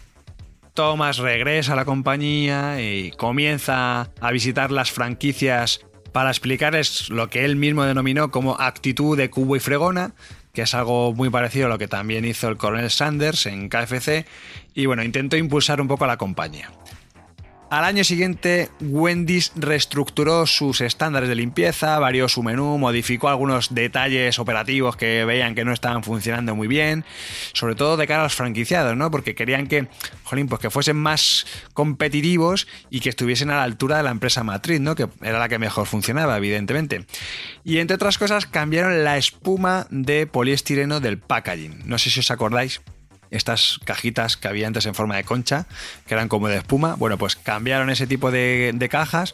Thomas 0.74 1.18
regresa 1.18 1.74
a 1.74 1.76
la 1.76 1.84
compañía 1.84 2.82
y 2.82 3.12
comienza 3.12 4.12
a 4.22 4.32
visitar 4.32 4.72
las 4.72 4.94
franquicias 4.94 5.82
para 6.14 6.30
explicarles 6.30 7.10
lo 7.10 7.30
que 7.30 7.44
él 7.44 7.58
mismo 7.58 7.84
denominó 7.84 8.32
como 8.32 8.56
actitud 8.62 9.18
de 9.18 9.30
cubo 9.30 9.58
y 9.58 9.60
fregona, 9.60 10.14
que 10.56 10.64
es 10.64 10.74
algo 10.74 11.14
muy 11.14 11.30
parecido 11.30 11.68
a 11.68 11.70
lo 11.70 11.78
que 11.78 11.88
también 11.88 12.26
hizo 12.26 12.48
el 12.48 12.58
coronel 12.58 12.90
Sanders 12.90 13.46
en 13.46 13.70
KFC, 13.70 14.26
y 14.74 14.88
bueno, 14.88 15.04
intentó 15.04 15.38
impulsar 15.38 15.82
un 15.82 15.88
poco 15.88 16.06
a 16.06 16.08
la 16.08 16.18
compañía. 16.18 16.72
Al 17.76 17.84
año 17.84 18.06
siguiente, 18.06 18.70
Wendy's 18.80 19.52
reestructuró 19.58 20.48
sus 20.48 20.80
estándares 20.80 21.28
de 21.28 21.36
limpieza, 21.36 22.00
varió 22.00 22.30
su 22.30 22.42
menú, 22.42 22.78
modificó 22.78 23.28
algunos 23.28 23.76
detalles 23.76 24.40
operativos 24.40 24.96
que 24.96 25.26
veían 25.26 25.56
que 25.56 25.66
no 25.66 25.74
estaban 25.74 26.02
funcionando 26.02 26.56
muy 26.56 26.70
bien, 26.70 27.04
sobre 27.52 27.76
todo 27.76 27.98
de 27.98 28.08
cara 28.08 28.22
a 28.22 28.24
los 28.24 28.34
franquiciados, 28.34 28.96
¿no? 28.96 29.12
Porque 29.12 29.36
querían 29.36 29.68
que, 29.68 29.90
jolín, 30.24 30.48
pues 30.48 30.62
que 30.62 30.70
fuesen 30.70 30.96
más 30.96 31.46
competitivos 31.74 32.66
y 32.90 33.02
que 33.02 33.10
estuviesen 33.10 33.50
a 33.50 33.58
la 33.58 33.64
altura 33.64 33.98
de 33.98 34.04
la 34.04 34.12
empresa 34.12 34.46
matriz, 34.46 34.80
¿no? 34.80 34.96
Que 34.96 35.10
era 35.22 35.38
la 35.38 35.50
que 35.50 35.60
mejor 35.60 35.86
funcionaba, 35.86 36.38
evidentemente. 36.38 37.06
Y 37.66 37.80
entre 37.80 37.96
otras 37.96 38.18
cosas, 38.18 38.46
cambiaron 38.46 39.04
la 39.04 39.18
espuma 39.18 39.86
de 39.90 40.28
poliestireno 40.28 41.02
del 41.02 41.18
packaging. 41.18 41.82
No 41.84 41.98
sé 41.98 42.10
si 42.10 42.22
os 42.22 42.32
acordáis 42.32 42.80
estas 43.36 43.80
cajitas 43.84 44.38
que 44.38 44.48
había 44.48 44.68
antes 44.68 44.86
en 44.86 44.96
forma 44.96 45.16
de 45.16 45.24
concha, 45.24 45.68
que 46.08 46.14
eran 46.14 46.30
como 46.30 46.48
de 46.48 46.58
espuma. 46.58 46.96
Bueno, 46.96 47.18
pues 47.18 47.36
cambiaron 47.36 47.90
ese 47.90 48.08
tipo 48.08 48.32
de, 48.32 48.88
cajas 48.90 49.34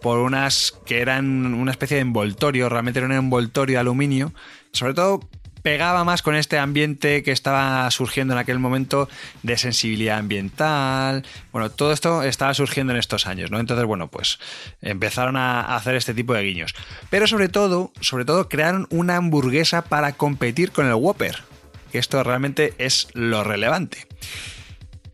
por 0.00 0.18
unas 0.18 0.74
que 0.84 1.00
eran 1.00 1.54
una 1.54 1.70
especie 1.70 1.96
de 1.96 2.02
envoltorio, 2.02 2.68
realmente 2.68 2.98
era 2.98 3.06
un 3.06 3.12
envoltorio 3.12 3.76
de 3.76 3.80
aluminio. 3.80 4.32
Sobre 4.72 4.94
todo 4.94 5.20
pegaba 5.62 6.02
más 6.02 6.22
con 6.22 6.34
este 6.34 6.58
ambiente 6.58 7.22
que 7.22 7.30
estaba 7.30 7.88
surgiendo 7.90 8.34
en 8.34 8.38
aquel 8.38 8.58
momento 8.58 9.08
de 9.42 9.56
sensibilidad 9.56 10.18
ambiental. 10.18 11.24
Bueno, 11.52 11.70
todo 11.70 11.92
esto 11.92 12.24
estaba 12.24 12.52
surgiendo 12.54 12.92
en 12.92 12.98
estos 12.98 13.26
años, 13.26 13.50
¿no? 13.50 13.60
Entonces, 13.60 13.86
bueno, 13.86 14.08
pues 14.08 14.40
empezaron 14.80 15.36
a 15.36 15.76
hacer 15.76 15.94
este 15.94 16.14
tipo 16.14 16.34
de 16.34 16.42
guiños. 16.42 16.74
Pero 17.10 17.26
sobre 17.26 17.48
todo, 17.48 17.92
sobre 18.00 18.24
todo 18.24 18.48
crearon 18.48 18.88
una 18.90 19.16
hamburguesa 19.16 19.82
para 19.82 20.12
competir 20.12 20.72
con 20.72 20.86
el 20.86 20.94
Whopper 20.94 21.51
que 21.92 21.98
esto 21.98 22.24
realmente 22.24 22.74
es 22.78 23.08
lo 23.12 23.44
relevante. 23.44 24.08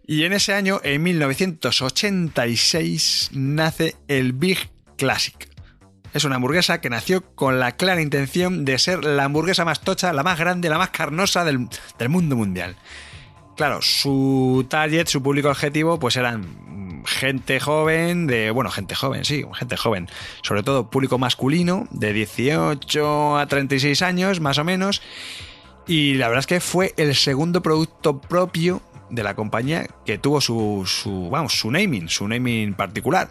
Y 0.07 0.25
en 0.25 0.33
ese 0.33 0.55
año, 0.55 0.81
en 0.85 1.03
1986, 1.03 3.33
nace 3.35 3.97
el 4.09 4.33
Big 4.33 4.71
Classic. 4.97 5.47
Es 6.15 6.25
una 6.25 6.37
hamburguesa 6.37 6.81
que 6.81 6.89
nació 6.89 7.35
con 7.35 7.61
la 7.61 7.73
clara 7.73 8.01
intención 8.01 8.65
de 8.65 8.79
ser 8.79 9.05
la 9.05 9.25
hamburguesa 9.25 9.67
más 9.67 9.83
tocha, 9.83 10.15
la 10.15 10.23
más 10.23 10.39
grande, 10.39 10.71
la 10.71 10.79
más 10.79 10.89
carnosa 10.91 11.45
del, 11.45 11.69
mundo 12.09 12.37
mundial. 12.37 12.77
Claro, 13.57 13.83
su 13.83 14.65
target, 14.71 15.09
su 15.09 15.23
público 15.23 15.51
objetivo, 15.51 15.99
pues 15.99 16.17
eran 16.17 17.03
gente 17.05 17.61
joven, 17.61 18.27
de. 18.27 18.51
Bueno, 18.51 18.71
gente 18.71 18.95
joven, 18.95 19.27
sí, 19.27 19.45
gente 19.53 19.77
joven. 19.77 20.09
Sobre 20.43 20.63
todo 20.63 20.89
público 20.89 21.19
masculino, 21.19 21.87
de 21.91 22.15
18 22.15 23.37
a 23.37 23.47
36 23.47 24.01
años, 24.01 24.41
más 24.41 24.57
o 24.57 24.65
menos. 24.65 25.03
Y 25.89 26.15
la 26.15 26.29
verdad 26.29 26.41
es 26.41 26.47
que 26.47 26.61
fue 26.61 26.93
el 26.99 27.15
segundo 27.15 27.63
producto 27.63 28.21
propio 28.21 28.83
de 29.09 29.23
la 29.23 29.35
compañía 29.35 29.87
que 30.05 30.19
tuvo 30.19 30.43
su, 30.43 31.29
vamos, 31.33 31.59
su 31.59 31.71
naming, 31.71 32.11
su 32.11 32.29
naming 32.29 32.75
particular. 32.75 33.31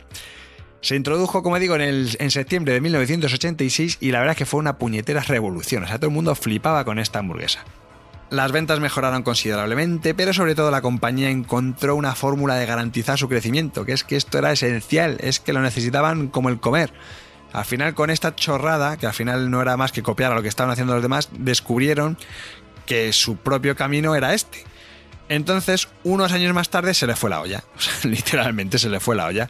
Se 0.82 0.96
introdujo, 0.96 1.44
como 1.44 1.60
digo, 1.60 1.76
en, 1.76 1.82
el, 1.82 2.18
en 2.20 2.32
septiembre 2.32 2.74
de 2.74 2.82
1986 2.82 4.00
y 4.02 4.12
la 4.12 4.20
verdad 4.20 4.32
es 4.32 4.38
que 4.38 4.46
fue 4.48 4.60
una 4.60 4.80
puñetera 4.80 5.22
revolución. 5.22 5.84
O 5.84 5.88
sea, 5.88 5.98
todo 6.00 6.08
el 6.08 6.16
mundo 6.16 6.34
flipaba 6.34 6.84
con 6.84 6.98
esta 6.98 7.20
hamburguesa. 7.20 7.64
Las 8.32 8.52
ventas 8.52 8.80
mejoraron 8.80 9.22
considerablemente, 9.22 10.16
pero 10.16 10.34
sobre 10.34 10.56
todo 10.56 10.72
la 10.72 10.82
compañía 10.82 11.30
encontró 11.30 11.96
una 11.96 12.16
fórmula 12.16 12.56
de 12.56 12.66
garantizar 12.66 13.20
su 13.20 13.30
crecimiento, 13.30 13.86
que 13.86 13.94
es 13.94 14.04
que 14.04 14.16
esto 14.16 14.40
era 14.40 14.52
esencial, 14.52 15.18
es 15.22 15.40
que 15.40 15.54
lo 15.54 15.62
necesitaban 15.62 16.28
como 16.28 16.50
el 16.50 16.60
comer. 16.60 16.92
Al 17.54 17.66
final, 17.66 17.94
con 17.94 18.10
esta 18.10 18.36
chorrada, 18.36 18.98
que 18.98 19.08
al 19.08 19.14
final 19.14 19.50
no 19.50 19.62
era 19.62 19.78
más 19.78 19.92
que 19.92 20.04
copiar 20.04 20.32
a 20.32 20.36
lo 20.36 20.42
que 20.42 20.48
estaban 20.48 20.72
haciendo 20.72 20.94
los 20.94 21.02
demás, 21.02 21.30
descubrieron 21.32 22.18
que 22.86 23.14
su 23.14 23.38
propio 23.38 23.76
camino 23.76 24.16
era 24.16 24.34
este. 24.34 24.64
Entonces, 25.30 25.90
unos 26.04 26.32
años 26.32 26.54
más 26.54 26.70
tarde 26.70 26.94
se 26.94 27.06
le 27.06 27.16
fue 27.16 27.30
la 27.30 27.42
olla. 27.42 27.64
literalmente 28.04 28.80
se 28.80 28.90
le 28.90 29.00
fue 29.00 29.16
la 29.16 29.26
olla. 29.26 29.50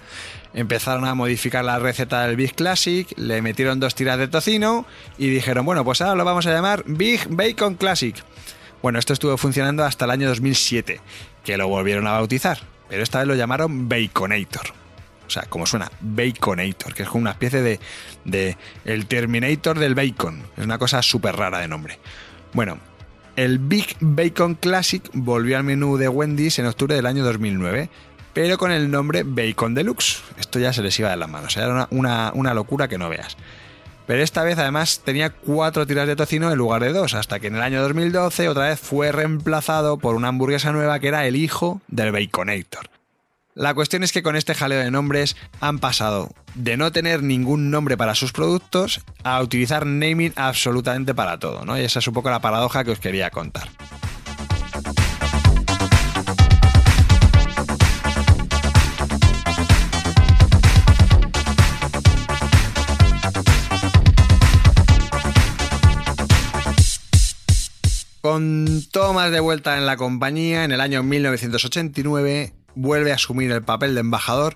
Empezaron 0.54 1.06
a 1.06 1.14
modificar 1.14 1.64
la 1.64 1.78
receta 1.78 2.26
del 2.26 2.36
Big 2.36 2.56
Classic, 2.56 3.08
le 3.18 3.42
metieron 3.42 3.80
dos 3.80 3.94
tiras 3.94 4.18
de 4.18 4.28
tocino 4.28 4.86
y 5.18 5.30
dijeron, 5.30 5.66
bueno, 5.66 5.84
pues 5.84 6.02
ahora 6.02 6.16
lo 6.16 6.26
vamos 6.26 6.48
a 6.48 6.52
llamar 6.52 6.84
Big 6.88 7.28
Bacon 7.30 7.76
Classic. 7.76 8.16
Bueno, 8.82 8.98
esto 8.98 9.14
estuvo 9.14 9.38
funcionando 9.38 9.84
hasta 9.84 10.06
el 10.06 10.12
año 10.12 10.30
2007, 10.30 11.00
que 11.44 11.58
lo 11.58 11.68
volvieron 11.68 12.08
a 12.08 12.14
bautizar, 12.14 12.60
pero 12.90 13.04
esta 13.04 13.20
vez 13.20 13.28
lo 13.28 13.36
llamaron 13.36 13.88
Baconator. 13.90 14.87
O 15.28 15.30
sea, 15.30 15.44
como 15.44 15.66
suena, 15.66 15.92
Baconator, 16.00 16.94
que 16.94 17.04
es 17.04 17.10
como 17.10 17.22
una 17.22 17.32
especie 17.32 17.62
de, 17.62 17.80
de 18.24 18.58
el 18.86 19.06
Terminator 19.08 19.78
del 19.78 19.94
bacon. 19.94 20.42
Es 20.56 20.64
una 20.64 20.78
cosa 20.78 21.02
súper 21.02 21.36
rara 21.36 21.60
de 21.60 21.68
nombre. 21.68 22.00
Bueno, 22.54 22.80
el 23.36 23.60
Big 23.60 23.96
Bacon 24.00 24.56
Classic 24.56 25.04
volvió 25.14 25.58
al 25.58 25.64
menú 25.64 25.98
de 25.98 26.08
Wendy's 26.08 26.60
en 26.60 26.66
octubre 26.66 26.96
del 26.96 27.06
año 27.06 27.24
2009, 27.24 27.90
pero 28.34 28.58
con 28.58 28.72
el 28.72 28.90
nombre 28.90 29.24
Bacon 29.24 29.76
Deluxe. 29.76 30.24
Esto 30.40 30.60
ya 30.60 30.74
se 30.74 30.82
les 30.82 30.98
iba 31.00 31.10
de 31.10 31.18
las 31.18 31.30
manos, 31.30 31.56
era 31.58 31.88
una, 31.92 32.32
una 32.34 32.54
locura 32.54 32.88
que 32.88 32.98
no 32.98 33.10
veas. 33.10 33.38
Pero 34.08 34.24
esta 34.24 34.44
vez 34.44 34.58
además 34.58 35.02
tenía 35.04 35.30
cuatro 35.30 35.86
tiras 35.86 36.08
de 36.08 36.16
tocino 36.16 36.50
en 36.50 36.58
lugar 36.58 36.82
de 36.82 36.94
dos, 36.94 37.14
hasta 37.14 37.40
que 37.40 37.48
en 37.48 37.58
el 37.58 37.62
año 37.62 37.82
2012 37.82 38.48
otra 38.48 38.70
vez 38.70 38.80
fue 38.80 39.12
reemplazado 39.12 39.98
por 39.98 40.16
una 40.16 40.30
hamburguesa 40.30 40.72
nueva 40.72 41.00
que 41.00 41.10
era 41.10 41.28
el 41.28 41.36
hijo 41.36 41.82
del 41.90 42.14
Baconator. 42.14 42.97
La 43.58 43.74
cuestión 43.74 44.04
es 44.04 44.12
que 44.12 44.22
con 44.22 44.36
este 44.36 44.54
jaleo 44.54 44.84
de 44.84 44.92
nombres 44.92 45.36
han 45.62 45.80
pasado 45.80 46.30
de 46.54 46.78
no 46.78 46.92
tener 46.92 47.24
ningún 47.24 47.72
nombre 47.72 47.98
para 47.98 48.14
sus 48.14 48.32
productos 48.32 49.02
a 49.24 49.42
utilizar 49.42 49.88
naming 49.88 50.32
absolutamente 50.36 51.16
para 51.16 51.40
todo, 51.40 51.66
¿no? 51.66 51.76
Y 51.76 51.82
esa 51.82 51.98
es 51.98 52.08
un 52.08 52.14
poco 52.14 52.30
la 52.30 52.40
paradoja 52.40 52.84
que 52.84 52.92
os 52.92 53.00
quería 53.00 53.32
contar. 53.32 53.68
Con 68.22 68.84
Thomas 68.92 69.32
de 69.32 69.40
vuelta 69.40 69.80
en 69.80 69.88
la 69.88 69.98
compañía 69.98 70.64
en 70.64 70.72
el 70.72 70.80
año 70.82 71.02
1989, 71.02 72.54
vuelve 72.78 73.12
a 73.12 73.16
asumir 73.16 73.52
el 73.52 73.64
papel 73.64 73.94
de 73.94 74.02
embajador, 74.02 74.56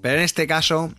pero 0.00 0.16
en 0.16 0.22
este 0.22 0.46
caso, 0.46 0.92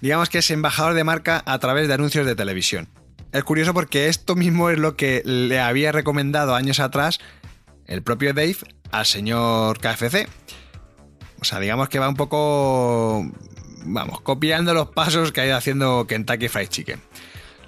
digamos 0.00 0.28
que 0.28 0.38
es 0.38 0.50
embajador 0.50 0.94
de 0.94 1.04
marca 1.04 1.42
a 1.46 1.58
través 1.58 1.88
de 1.88 1.94
anuncios 1.94 2.26
de 2.26 2.36
televisión. 2.36 2.88
Es 3.32 3.44
curioso 3.44 3.74
porque 3.74 4.08
esto 4.08 4.34
mismo 4.34 4.70
es 4.70 4.78
lo 4.78 4.96
que 4.96 5.22
le 5.24 5.60
había 5.60 5.92
recomendado 5.92 6.54
años 6.54 6.80
atrás 6.80 7.18
el 7.86 8.02
propio 8.02 8.32
Dave 8.32 8.56
al 8.90 9.06
señor 9.06 9.78
KFC. 9.78 10.28
O 11.40 11.44
sea, 11.44 11.60
digamos 11.60 11.88
que 11.88 11.98
va 11.98 12.08
un 12.08 12.16
poco, 12.16 13.30
vamos, 13.84 14.20
copiando 14.20 14.74
los 14.74 14.90
pasos 14.90 15.32
que 15.32 15.42
ha 15.42 15.46
ido 15.46 15.56
haciendo 15.56 16.06
Kentucky 16.06 16.48
Fried 16.48 16.68
Chicken. 16.68 17.00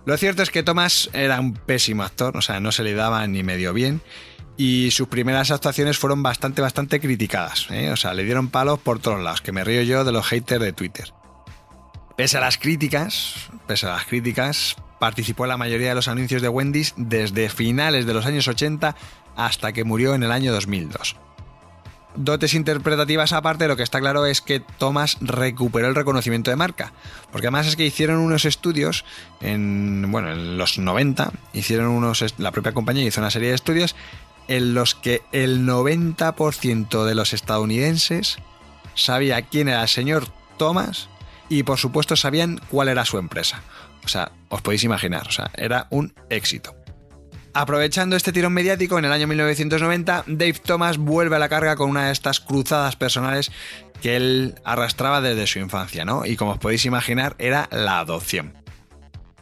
Lo 0.04 0.16
cierto 0.16 0.42
es 0.42 0.50
que 0.50 0.62
Thomas 0.62 1.10
era 1.12 1.38
un 1.38 1.52
pésimo 1.52 2.02
actor, 2.02 2.36
o 2.36 2.40
sea, 2.40 2.60
no 2.60 2.72
se 2.72 2.82
le 2.82 2.94
daba 2.94 3.26
ni 3.26 3.42
medio 3.42 3.74
bien 3.74 4.00
y 4.58 4.90
sus 4.90 5.06
primeras 5.06 5.52
actuaciones 5.52 5.98
fueron 5.98 6.22
bastante, 6.22 6.60
bastante 6.60 7.00
criticadas. 7.00 7.68
¿eh? 7.70 7.90
O 7.90 7.96
sea, 7.96 8.12
le 8.12 8.24
dieron 8.24 8.48
palos 8.48 8.80
por 8.80 8.98
todos 8.98 9.22
lados, 9.22 9.40
que 9.40 9.52
me 9.52 9.62
río 9.62 9.82
yo 9.82 10.04
de 10.04 10.12
los 10.12 10.26
haters 10.26 10.60
de 10.60 10.72
Twitter. 10.72 11.14
Pese 12.16 12.38
a 12.38 12.40
las 12.40 12.58
críticas, 12.58 13.48
pese 13.68 13.86
a 13.86 13.90
las 13.90 14.04
críticas, 14.04 14.74
participó 14.98 15.44
en 15.44 15.50
la 15.50 15.56
mayoría 15.56 15.90
de 15.90 15.94
los 15.94 16.08
anuncios 16.08 16.42
de 16.42 16.48
Wendy's 16.48 16.92
desde 16.96 17.48
finales 17.48 18.04
de 18.04 18.14
los 18.14 18.26
años 18.26 18.48
80 18.48 18.96
hasta 19.36 19.72
que 19.72 19.84
murió 19.84 20.14
en 20.14 20.24
el 20.24 20.32
año 20.32 20.52
2002. 20.52 21.14
Dotes 22.16 22.54
interpretativas 22.54 23.32
aparte, 23.32 23.68
lo 23.68 23.76
que 23.76 23.84
está 23.84 24.00
claro 24.00 24.26
es 24.26 24.40
que 24.40 24.58
Thomas 24.58 25.18
recuperó 25.20 25.86
el 25.86 25.94
reconocimiento 25.94 26.50
de 26.50 26.56
marca, 26.56 26.92
porque 27.30 27.46
además 27.46 27.68
es 27.68 27.76
que 27.76 27.86
hicieron 27.86 28.18
unos 28.18 28.44
estudios 28.44 29.04
en, 29.40 30.10
bueno, 30.10 30.32
en 30.32 30.58
los 30.58 30.78
90, 30.78 31.30
hicieron 31.52 31.86
unos, 31.86 32.24
la 32.38 32.50
propia 32.50 32.72
compañía 32.72 33.04
hizo 33.04 33.20
una 33.20 33.30
serie 33.30 33.50
de 33.50 33.54
estudios 33.54 33.94
en 34.48 34.74
los 34.74 34.94
que 34.94 35.22
el 35.32 35.66
90% 35.66 37.04
de 37.04 37.14
los 37.14 37.32
estadounidenses 37.32 38.38
sabía 38.94 39.42
quién 39.42 39.68
era 39.68 39.82
el 39.82 39.88
señor 39.88 40.26
Thomas 40.56 41.08
y 41.48 41.62
por 41.62 41.78
supuesto 41.78 42.16
sabían 42.16 42.61
cuál 42.70 42.88
era 42.88 43.04
su 43.04 43.18
empresa. 43.18 43.62
O 44.04 44.08
sea, 44.08 44.32
os 44.48 44.62
podéis 44.62 44.84
imaginar, 44.84 45.26
o 45.28 45.32
sea, 45.32 45.50
era 45.54 45.87
un 45.90 46.14
éxito. 46.30 46.74
Aprovechando 47.54 48.14
este 48.14 48.32
tirón 48.32 48.52
mediático, 48.52 48.98
en 48.98 49.04
el 49.04 49.12
año 49.12 49.26
1990, 49.26 50.24
Dave 50.26 50.61
Thomas 50.64 50.98
vuelve 50.98 51.37
a 51.37 51.38
la 51.38 51.48
carga 51.48 51.76
con 51.76 51.90
una 51.90 52.06
de 52.06 52.12
estas 52.12 52.40
cruzadas 52.40 52.96
personales 52.96 53.50
que 54.00 54.16
él 54.16 54.54
arrastraba 54.64 55.20
desde 55.20 55.46
su 55.46 55.58
infancia, 55.58 56.04
¿no? 56.04 56.24
Y 56.24 56.37
como 56.37 56.52
os 56.52 56.58
podéis 56.58 56.84
imaginar, 56.84 57.34
era 57.38 57.68
la 57.72 57.98
adopción. 57.98 58.54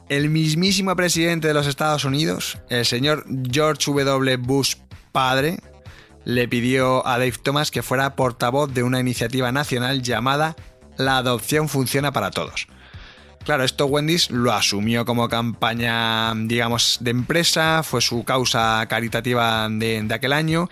El 0.08 0.30
mismísimo 0.30 0.94
presidente 0.94 1.48
de 1.48 1.54
los 1.54 1.66
Estados 1.66 2.04
Unidos, 2.04 2.58
el 2.70 2.86
señor 2.86 3.26
George 3.50 3.90
W. 3.92 4.36
Bush 4.36 4.76
padre, 5.16 5.60
le 6.26 6.46
pidió 6.46 7.06
a 7.06 7.12
Dave 7.12 7.32
Thomas 7.42 7.70
que 7.70 7.82
fuera 7.82 8.16
portavoz 8.16 8.74
de 8.74 8.82
una 8.82 9.00
iniciativa 9.00 9.50
nacional 9.50 10.02
llamada 10.02 10.56
La 10.98 11.16
adopción 11.16 11.70
funciona 11.70 12.12
para 12.12 12.30
todos. 12.30 12.68
Claro, 13.42 13.64
esto 13.64 13.86
Wendy's 13.86 14.30
lo 14.30 14.52
asumió 14.52 15.06
como 15.06 15.30
campaña, 15.30 16.34
digamos, 16.34 16.98
de 17.00 17.12
empresa, 17.12 17.82
fue 17.82 18.02
su 18.02 18.24
causa 18.24 18.84
caritativa 18.90 19.66
de, 19.70 20.06
aquel 20.12 20.34
año 20.34 20.68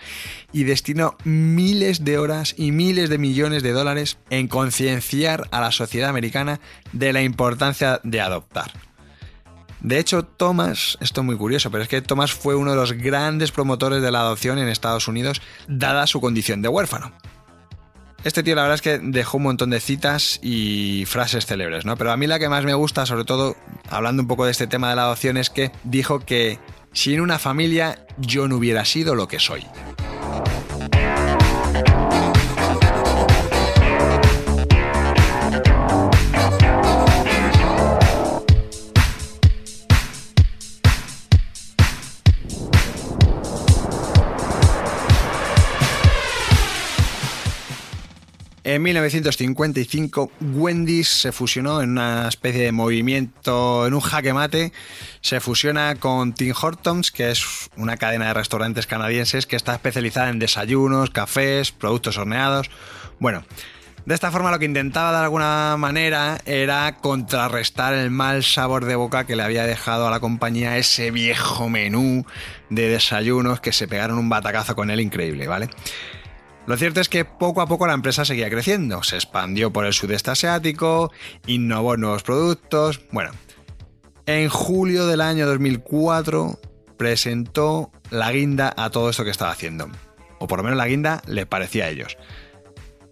y 0.53 0.63
destinó 0.65 1.17
miles 1.23 2.05
de 2.05 2.19
horas 2.19 2.53
y 2.55 2.71
miles 2.71 3.09
de 3.09 3.17
millones 3.17 3.63
de 3.63 3.71
dólares 3.71 4.19
en 4.29 4.47
concienciar 4.47 5.47
a 5.49 5.59
la 5.59 5.71
sociedad 5.71 6.11
americana 6.11 6.59
de 6.91 7.13
la 7.13 7.23
importancia 7.23 7.99
de 8.03 8.21
adoptar. 8.21 8.71
De 9.85 9.99
hecho, 9.99 10.23
Thomas, 10.23 10.97
esto 10.99 11.21
es 11.21 11.25
muy 11.27 11.37
curioso, 11.37 11.69
pero 11.69 11.83
es 11.83 11.89
que 11.89 12.01
Thomas 12.01 12.33
fue 12.33 12.55
uno 12.55 12.71
de 12.71 12.75
los 12.75 12.93
grandes 12.93 13.51
promotores 13.51 14.01
de 14.01 14.11
la 14.11 14.21
adopción 14.21 14.57
en 14.57 14.67
Estados 14.67 15.07
Unidos, 15.07 15.43
dada 15.67 16.07
su 16.07 16.19
condición 16.19 16.63
de 16.63 16.69
huérfano. 16.69 17.13
Este 18.23 18.41
tío 18.41 18.55
la 18.55 18.63
verdad 18.63 18.75
es 18.75 18.81
que 18.81 18.97
dejó 18.97 19.37
un 19.37 19.43
montón 19.43 19.69
de 19.69 19.79
citas 19.79 20.39
y 20.41 21.05
frases 21.05 21.45
célebres, 21.45 21.85
¿no? 21.85 21.97
Pero 21.97 22.11
a 22.11 22.17
mí 22.17 22.25
la 22.25 22.39
que 22.39 22.49
más 22.49 22.65
me 22.65 22.73
gusta, 22.73 23.05
sobre 23.05 23.25
todo 23.25 23.55
hablando 23.87 24.23
un 24.23 24.27
poco 24.27 24.45
de 24.45 24.51
este 24.51 24.65
tema 24.65 24.89
de 24.89 24.95
la 24.95 25.03
adopción, 25.03 25.37
es 25.37 25.51
que 25.51 25.71
dijo 25.83 26.19
que 26.19 26.57
sin 26.91 27.21
una 27.21 27.37
familia 27.37 28.07
yo 28.17 28.47
no 28.47 28.55
hubiera 28.55 28.85
sido 28.85 29.13
lo 29.13 29.27
que 29.27 29.37
soy. 29.39 29.67
En 48.65 48.81
1955, 48.81 50.31
Wendy's 50.41 51.07
se 51.07 51.31
fusionó 51.31 51.83
en 51.83 51.91
una 51.91 52.27
especie 52.27 52.63
de 52.63 52.71
movimiento, 52.71 53.85
en 53.85 53.93
un 53.93 53.99
jaque 53.99 54.33
mate. 54.33 54.73
Se 55.21 55.39
fusiona 55.39 55.93
con 55.97 56.33
Tim 56.33 56.51
Hortons, 56.59 57.11
que 57.11 57.29
es 57.29 57.45
una 57.77 57.97
cadena 57.97 58.25
de 58.25 58.33
restaurantes 58.33 58.87
canadienses 58.87 59.45
que 59.45 59.55
está 59.55 59.75
especializada 59.75 60.31
en 60.31 60.39
desayunos, 60.39 61.11
cafés, 61.11 61.71
productos 61.71 62.17
horneados. 62.17 62.71
Bueno, 63.19 63.45
de 64.07 64.15
esta 64.15 64.31
forma 64.31 64.49
lo 64.49 64.57
que 64.57 64.65
intentaba 64.65 65.11
de 65.11 65.23
alguna 65.25 65.75
manera 65.77 66.39
era 66.45 66.97
contrarrestar 66.97 67.93
el 67.93 68.09
mal 68.09 68.43
sabor 68.43 68.85
de 68.85 68.95
boca 68.95 69.27
que 69.27 69.35
le 69.35 69.43
había 69.43 69.67
dejado 69.67 70.07
a 70.07 70.09
la 70.09 70.19
compañía 70.19 70.79
ese 70.79 71.11
viejo 71.11 71.69
menú 71.69 72.25
de 72.71 72.89
desayunos 72.89 73.59
que 73.59 73.71
se 73.71 73.87
pegaron 73.87 74.17
un 74.17 74.29
batacazo 74.29 74.75
con 74.75 74.89
él 74.89 75.01
increíble, 75.01 75.47
¿vale? 75.47 75.69
Lo 76.67 76.77
cierto 76.77 76.99
es 76.99 77.09
que 77.09 77.25
poco 77.25 77.61
a 77.61 77.67
poco 77.67 77.85
la 77.85 77.93
empresa 77.93 78.25
seguía 78.25 78.49
creciendo, 78.49 79.03
se 79.03 79.15
expandió 79.15 79.71
por 79.71 79.85
el 79.85 79.93
sudeste 79.93 80.31
asiático, 80.31 81.11
innovó 81.45 81.95
nuevos 81.95 82.23
productos. 82.23 83.01
Bueno, 83.11 83.31
en 84.25 84.49
julio 84.49 85.05
del 85.05 85.21
año 85.21 85.45
2004 85.45 86.59
presentó 86.97 87.91
la 88.09 88.31
guinda 88.31 88.73
a 88.75 88.89
todo 88.89 89.11
esto 89.11 89.23
que 89.23 89.29
estaba 89.29 89.51
haciendo. 89.51 89.89
O 90.39 90.47
por 90.47 90.57
lo 90.57 90.63
menos 90.63 90.77
la 90.77 90.87
guinda 90.87 91.21
le 91.27 91.45
parecía 91.45 91.85
a 91.85 91.89
ellos. 91.89 92.17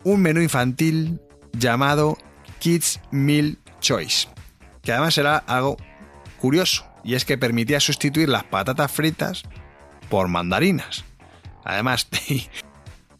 Un 0.04 0.22
menú 0.22 0.42
infantil 0.42 1.22
llamado 1.52 2.18
Kids 2.60 3.00
Meal 3.12 3.60
Choice, 3.80 4.28
que 4.82 4.92
además 4.94 5.18
era 5.18 5.38
algo 5.38 5.78
curioso, 6.40 6.86
y 7.04 7.14
es 7.14 7.24
que 7.24 7.38
permitía 7.38 7.80
sustituir 7.80 8.30
las 8.30 8.46
patatas 8.46 8.92
fritas 8.92 9.44
por 10.10 10.28
mandarinas. 10.28 11.06
Además, 11.64 12.08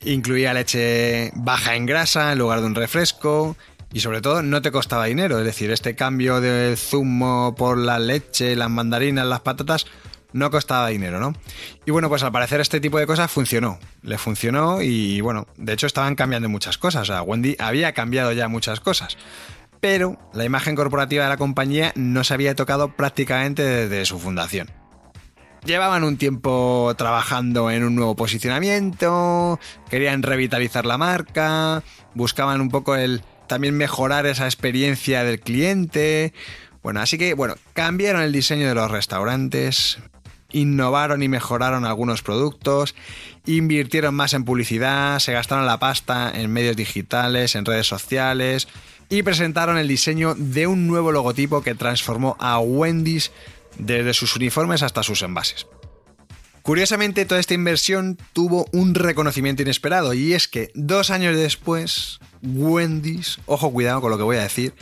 Incluía 0.06 0.54
leche 0.54 1.32
baja 1.36 1.76
en 1.76 1.86
grasa 1.86 2.34
en 2.34 2.40
lugar 2.40 2.60
de 2.60 2.66
un 2.66 2.76
refresco 2.76 3.56
y 3.94 4.00
sobre 4.02 4.22
todo 4.22 4.42
no 4.42 4.62
te 4.62 4.72
costaba 4.72 5.06
dinero. 5.06 5.40
Es 5.40 5.46
decir, 5.46 5.72
este 5.72 5.96
cambio 5.96 6.42
del 6.42 6.78
zumo 6.78 7.56
por 7.56 7.78
la 7.78 8.00
leche, 8.00 8.56
las 8.56 8.70
mandarinas, 8.70 9.26
las 9.26 9.42
patatas, 9.42 9.86
no 10.34 10.50
costaba 10.52 10.88
dinero, 10.88 11.20
¿no? 11.20 11.34
Y 11.86 11.92
bueno, 11.92 12.10
pues 12.10 12.24
al 12.24 12.32
parecer 12.32 12.60
este 12.60 12.80
tipo 12.80 12.98
de 12.98 13.08
cosas 13.08 13.32
funcionó. 13.32 13.80
Le 14.02 14.18
funcionó 14.18 14.82
y 14.82 15.22
bueno, 15.22 15.48
de 15.58 15.74
hecho 15.74 15.88
estaban 15.88 16.16
cambiando 16.16 16.50
muchas 16.50 16.78
cosas. 16.78 17.04
O 17.04 17.06
sea, 17.06 17.22
Wendy 17.22 17.56
había 17.60 17.94
cambiado 17.94 18.32
ya 18.34 18.48
muchas 18.48 18.80
cosas. 18.80 19.18
Pero 19.80 20.18
la 20.34 20.44
imagen 20.46 20.76
corporativa 20.76 21.24
de 21.24 21.30
la 21.30 21.38
compañía 21.38 21.92
no 21.96 22.24
se 22.24 22.34
había 22.34 22.56
tocado 22.56 22.96
prácticamente 22.96 23.64
desde 23.64 24.06
su 24.06 24.18
fundación. 24.18 24.72
Llevaban 25.66 26.04
un 26.04 26.18
tiempo 26.18 26.94
trabajando 26.98 27.72
en 27.72 27.86
un 27.86 27.96
nuevo 27.96 28.16
posicionamiento, 28.16 29.60
querían 29.90 30.22
revitalizar 30.22 30.86
la 30.86 30.98
marca, 30.98 31.84
buscaban 32.16 32.60
un 32.60 32.70
poco 32.70 32.96
el 32.96 33.22
también 33.48 33.78
mejorar 33.78 34.26
esa 34.26 34.46
experiencia 34.46 35.24
del 35.24 35.40
cliente. 35.40 36.34
Bueno, 36.82 37.00
así 37.00 37.18
que 37.18 37.34
bueno, 37.34 37.56
cambiaron 37.72 38.22
el 38.22 38.34
diseño 38.34 38.68
de 38.68 38.76
los 38.76 38.92
restaurantes, 38.92 40.00
innovaron 40.52 41.24
y 41.24 41.30
mejoraron 41.30 41.86
algunos 41.86 42.24
productos, 42.24 42.94
invirtieron 43.46 44.16
más 44.16 44.34
en 44.34 44.44
publicidad, 44.44 45.20
se 45.20 45.32
gastaron 45.32 45.66
la 45.66 45.80
pasta 45.80 46.30
en 46.34 46.52
medios 46.52 46.76
digitales, 46.76 47.56
en 47.56 47.64
redes 47.64 47.88
sociales 47.88 48.68
y 49.10 49.24
presentaron 49.24 49.78
el 49.78 49.88
diseño 49.88 50.34
de 50.36 50.68
un 50.68 50.88
nuevo 50.88 51.12
logotipo 51.12 51.62
que 51.62 51.76
transformó 51.76 52.36
a 52.40 52.60
Wendy's 52.60 53.32
desde 53.78 54.14
sus 54.14 54.36
uniformes 54.36 54.84
hasta 54.84 55.04
sus 55.04 55.22
envases. 55.22 55.68
Curiosamente, 56.64 57.26
toda 57.26 57.42
esta 57.42 57.54
inversión 57.54 58.18
tuvo 58.32 58.68
un 58.72 58.96
reconocimiento 58.96 59.62
inesperado 59.62 60.14
y 60.14 60.34
es 60.34 60.48
que 60.48 60.72
dos 60.76 61.10
años 61.10 61.36
después, 61.36 62.20
Wendy's, 62.42 63.40
ojo 63.48 63.72
cuidado 63.72 64.00
con 64.00 64.12
lo 64.12 64.18
que 64.18 64.24
voy 64.24 64.38
a 64.38 64.44
decir, 64.44 64.74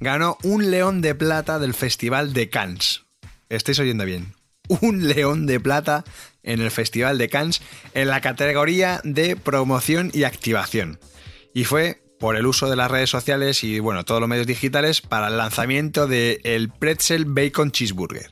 ganó 0.00 0.38
un 0.42 0.70
león 0.70 1.02
de 1.02 1.14
plata 1.14 1.58
del 1.58 1.74
Festival 1.74 2.32
de 2.32 2.48
Cannes. 2.48 3.02
Estáis 3.50 3.78
oyendo 3.78 4.06
bien. 4.06 4.34
Un 4.80 5.06
león 5.08 5.46
de 5.46 5.60
plata 5.60 6.04
en 6.42 6.60
el 6.60 6.70
Festival 6.70 7.18
de 7.18 7.28
Cannes 7.28 7.60
en 7.92 8.08
la 8.08 8.22
categoría 8.22 9.02
de 9.04 9.36
promoción 9.36 10.10
y 10.14 10.24
activación. 10.24 10.98
Y 11.52 11.64
fue 11.64 12.07
por 12.18 12.36
el 12.36 12.46
uso 12.46 12.68
de 12.68 12.76
las 12.76 12.90
redes 12.90 13.10
sociales 13.10 13.64
y 13.64 13.80
bueno, 13.80 14.04
todos 14.04 14.20
los 14.20 14.28
medios 14.28 14.46
digitales 14.46 15.00
para 15.00 15.28
el 15.28 15.36
lanzamiento 15.36 16.06
del 16.06 16.40
el 16.44 16.70
Pretzel 16.70 17.24
Bacon 17.24 17.70
Cheeseburger. 17.70 18.30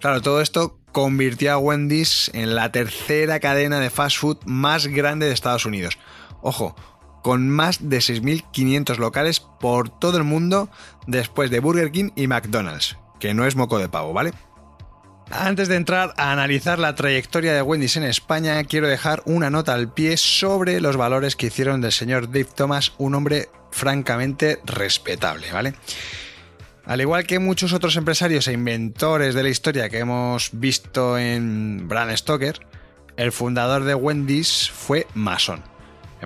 Claro, 0.00 0.20
todo 0.22 0.40
esto 0.40 0.78
convirtió 0.92 1.52
a 1.52 1.58
Wendy's 1.58 2.30
en 2.34 2.54
la 2.54 2.72
tercera 2.72 3.40
cadena 3.40 3.80
de 3.80 3.90
fast 3.90 4.18
food 4.18 4.38
más 4.44 4.86
grande 4.86 5.26
de 5.26 5.32
Estados 5.32 5.66
Unidos. 5.66 5.98
Ojo, 6.42 6.76
con 7.22 7.50
más 7.50 7.88
de 7.88 7.98
6.500 7.98 8.98
locales 8.98 9.40
por 9.40 9.88
todo 9.88 10.16
el 10.16 10.24
mundo 10.24 10.68
después 11.06 11.50
de 11.50 11.60
Burger 11.60 11.90
King 11.90 12.10
y 12.14 12.28
McDonald's, 12.28 12.96
que 13.18 13.34
no 13.34 13.46
es 13.46 13.56
moco 13.56 13.78
de 13.78 13.88
pavo, 13.88 14.12
¿vale? 14.12 14.32
Antes 15.30 15.66
de 15.68 15.74
entrar 15.74 16.14
a 16.16 16.30
analizar 16.30 16.78
la 16.78 16.94
trayectoria 16.94 17.52
de 17.52 17.62
Wendy's 17.62 17.96
en 17.96 18.04
España, 18.04 18.62
quiero 18.64 18.86
dejar 18.86 19.22
una 19.24 19.50
nota 19.50 19.74
al 19.74 19.92
pie 19.92 20.16
sobre 20.16 20.80
los 20.80 20.96
valores 20.96 21.34
que 21.34 21.46
hicieron 21.46 21.80
del 21.80 21.92
señor 21.92 22.28
Dave 22.28 22.46
Thomas 22.54 22.92
un 22.98 23.16
hombre 23.16 23.48
francamente 23.72 24.60
respetable, 24.64 25.50
¿vale? 25.52 25.74
Al 26.84 27.00
igual 27.00 27.26
que 27.26 27.40
muchos 27.40 27.72
otros 27.72 27.96
empresarios 27.96 28.46
e 28.46 28.52
inventores 28.52 29.34
de 29.34 29.42
la 29.42 29.48
historia 29.48 29.88
que 29.88 29.98
hemos 29.98 30.50
visto 30.52 31.18
en 31.18 31.88
Bram 31.88 32.16
Stoker, 32.16 32.60
el 33.16 33.32
fundador 33.32 33.82
de 33.82 33.96
Wendy's 33.96 34.70
fue 34.70 35.08
masón. 35.14 35.75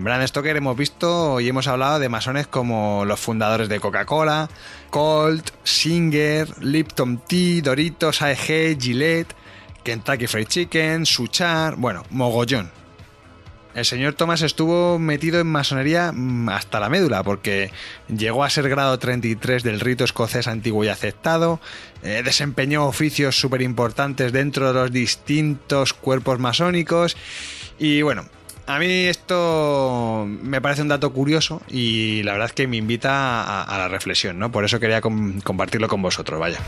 En 0.01 0.05
Brand 0.05 0.27
Stoker 0.27 0.57
hemos 0.57 0.79
visto 0.79 1.41
y 1.41 1.49
hemos 1.51 1.69
hablado 1.69 1.99
de 1.99 2.09
masones 2.09 2.47
como 2.47 3.05
los 3.05 3.21
fundadores 3.21 3.69
de 3.69 3.81
Coca-Cola, 3.81 4.49
Colt, 4.89 5.51
Singer, 5.63 6.49
Lipton 6.65 7.19
Tea, 7.29 7.61
Doritos, 7.61 8.23
AEG, 8.23 8.81
Gillette, 8.81 9.35
Kentucky 9.85 10.27
Fried 10.27 10.47
Chicken, 10.47 11.05
Suchar, 11.05 11.77
bueno, 11.77 12.07
mogollón. 12.09 12.71
el 13.75 13.85
señor 13.85 14.15
Thomas 14.15 14.41
estuvo 14.41 14.99
metido 14.99 15.39
en 15.39 15.49
masonería 15.49 16.13
mm, 16.13 16.49
hasta 16.49 16.81
la 16.81 16.89
médula, 16.89 17.23
porque 17.23 17.71
llegó 18.09 18.43
a 18.43 18.49
ser 18.49 18.71
grado 18.71 18.99
33 18.99 19.63
del 19.63 19.81
rito 19.81 20.05
escocés 20.05 20.49
antiguo 20.49 20.83
y 20.83 20.89
aceptado, 20.89 21.61
eh, 22.03 22.23
desempeñó 22.25 22.87
oficios 22.87 23.39
súper 23.39 23.61
importantes 23.61 24.33
dentro 24.33 24.69
de 24.69 24.73
los 24.81 24.91
distintos 24.91 25.93
cuerpos 25.93 26.39
masónicos, 26.39 27.19
y 27.79 28.01
bueno, 28.01 28.25
a 28.71 28.79
mí 28.79 29.07
esto 29.07 30.27
me 30.27 30.61
parece 30.61 30.83
un 30.83 30.89
dato 30.89 31.13
curioso 31.13 31.61
y 31.69 32.23
la 32.23 32.33
verdad 32.33 32.49
es 32.49 32.53
que 32.53 32.69
me 32.69 32.77
invita 32.77 33.63
a, 33.63 33.79
la 33.79 33.89
reflexión, 33.89 34.39
¿no? 34.39 34.53
Por 34.53 34.65
eso 34.65 34.79
quería 34.79 35.01
compartirlo 35.01 35.89
con 35.89 36.03
vosotros, 36.03 36.39
vaya. 36.39 36.59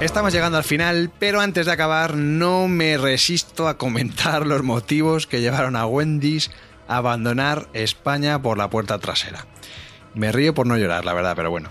Estamos 0.00 0.32
llegando 0.32 0.58
al 0.58 0.64
final, 0.64 1.10
pero 1.18 1.40
antes 1.40 1.66
de 1.66 1.72
acabar 1.72 2.16
no 2.16 2.68
me 2.68 2.98
resisto 2.98 3.68
a 3.68 3.78
comentar 3.78 4.44
los 4.44 4.62
motivos 4.62 5.26
que 5.26 5.40
llevaron 5.40 5.76
a 5.76 5.86
Wendy's 5.86 6.50
a 6.88 6.96
abandonar 6.96 7.68
España 7.72 8.42
por 8.42 8.58
la 8.58 8.68
puerta 8.68 8.98
trasera. 8.98 9.46
Me 10.14 10.32
río 10.32 10.52
por 10.52 10.66
no 10.66 10.76
llorar, 10.76 11.04
la 11.04 11.14
verdad, 11.14 11.34
pero 11.36 11.50
bueno. 11.50 11.70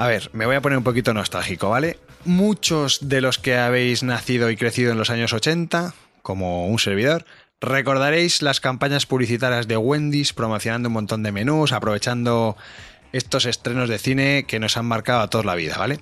A 0.00 0.06
ver, 0.06 0.30
me 0.32 0.46
voy 0.46 0.56
a 0.56 0.62
poner 0.62 0.78
un 0.78 0.84
poquito 0.84 1.12
nostálgico, 1.12 1.68
¿vale? 1.68 1.98
Muchos 2.24 3.10
de 3.10 3.20
los 3.20 3.36
que 3.36 3.58
habéis 3.58 4.02
nacido 4.02 4.48
y 4.48 4.56
crecido 4.56 4.92
en 4.92 4.96
los 4.96 5.10
años 5.10 5.34
80, 5.34 5.92
como 6.22 6.68
un 6.68 6.78
servidor, 6.78 7.26
recordaréis 7.60 8.40
las 8.40 8.60
campañas 8.60 9.04
publicitarias 9.04 9.68
de 9.68 9.76
Wendy's 9.76 10.32
promocionando 10.32 10.88
un 10.88 10.94
montón 10.94 11.22
de 11.22 11.32
menús, 11.32 11.72
aprovechando 11.72 12.56
estos 13.12 13.44
estrenos 13.44 13.90
de 13.90 13.98
cine 13.98 14.46
que 14.48 14.58
nos 14.58 14.78
han 14.78 14.86
marcado 14.86 15.20
a 15.20 15.28
toda 15.28 15.44
la 15.44 15.54
vida, 15.54 15.76
¿vale? 15.76 16.00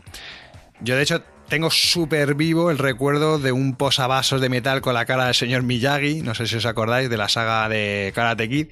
Yo 0.80 0.94
de 0.94 1.02
hecho 1.02 1.24
tengo 1.48 1.68
súper 1.72 2.36
vivo 2.36 2.70
el 2.70 2.78
recuerdo 2.78 3.40
de 3.40 3.50
un 3.50 3.74
posavasos 3.74 4.40
de 4.40 4.48
metal 4.48 4.80
con 4.80 4.94
la 4.94 5.06
cara 5.06 5.24
del 5.24 5.34
señor 5.34 5.64
Miyagi, 5.64 6.22
no 6.22 6.36
sé 6.36 6.46
si 6.46 6.54
os 6.54 6.66
acordáis 6.66 7.10
de 7.10 7.16
la 7.16 7.28
saga 7.28 7.68
de 7.68 8.12
Karate 8.14 8.48
Kid, 8.48 8.68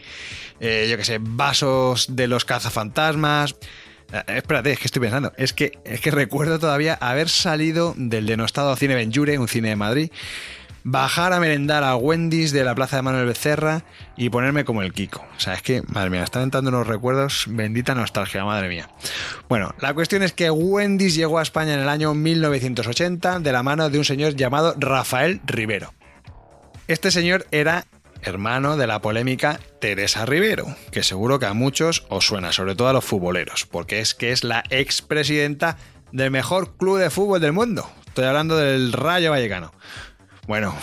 eh, 0.60 0.86
yo 0.88 0.96
que 0.96 1.04
sé, 1.04 1.18
vasos 1.20 2.14
de 2.14 2.28
los 2.28 2.44
cazafantasmas, 2.44 3.56
espérate, 4.26 4.72
es 4.72 4.78
que 4.78 4.86
estoy 4.86 5.00
pensando. 5.00 5.32
Es 5.36 5.52
que, 5.52 5.78
es 5.84 6.00
que 6.00 6.10
recuerdo 6.10 6.58
todavía 6.58 6.94
haber 6.94 7.28
salido 7.28 7.94
del 7.96 8.26
denostado 8.26 8.74
Cine 8.76 8.94
Benjure, 8.94 9.38
un 9.38 9.48
cine 9.48 9.70
de 9.70 9.76
Madrid, 9.76 10.10
bajar 10.88 11.32
a 11.32 11.40
merendar 11.40 11.82
a 11.82 11.96
Wendy's 11.96 12.52
de 12.52 12.62
la 12.62 12.72
Plaza 12.76 12.94
de 12.94 13.02
Manuel 13.02 13.26
Becerra 13.26 13.82
y 14.16 14.30
ponerme 14.30 14.64
como 14.64 14.82
el 14.82 14.92
Kiko. 14.92 15.26
O 15.36 15.40
sea, 15.40 15.54
es 15.54 15.62
que, 15.62 15.82
madre 15.88 16.10
mía, 16.10 16.22
están 16.22 16.44
entrando 16.44 16.70
unos 16.70 16.86
recuerdos, 16.86 17.46
bendita 17.48 17.96
nostalgia, 17.96 18.44
madre 18.44 18.68
mía. 18.68 18.88
Bueno, 19.48 19.74
la 19.80 19.92
cuestión 19.94 20.22
es 20.22 20.32
que 20.32 20.48
Wendy's 20.48 21.16
llegó 21.16 21.40
a 21.40 21.42
España 21.42 21.74
en 21.74 21.80
el 21.80 21.88
año 21.88 22.14
1980 22.14 23.40
de 23.40 23.52
la 23.52 23.64
mano 23.64 23.90
de 23.90 23.98
un 23.98 24.04
señor 24.04 24.36
llamado 24.36 24.76
Rafael 24.78 25.40
Rivero. 25.44 25.92
Este 26.86 27.10
señor 27.10 27.46
era 27.50 27.84
hermano 28.22 28.76
de 28.76 28.86
la 28.86 29.00
polémica 29.00 29.60
Teresa 29.80 30.26
Rivero, 30.26 30.66
que 30.90 31.02
seguro 31.02 31.38
que 31.38 31.46
a 31.46 31.54
muchos 31.54 32.04
os 32.08 32.26
suena, 32.26 32.52
sobre 32.52 32.74
todo 32.74 32.88
a 32.88 32.92
los 32.92 33.04
futboleros, 33.04 33.66
porque 33.66 34.00
es 34.00 34.14
que 34.14 34.32
es 34.32 34.44
la 34.44 34.64
expresidenta 34.70 35.76
del 36.12 36.30
mejor 36.30 36.76
club 36.76 36.98
de 36.98 37.10
fútbol 37.10 37.40
del 37.40 37.52
mundo. 37.52 37.90
Estoy 38.06 38.24
hablando 38.24 38.56
del 38.56 38.92
Rayo 38.92 39.30
Vallecano. 39.30 39.72
Bueno, 40.46 40.74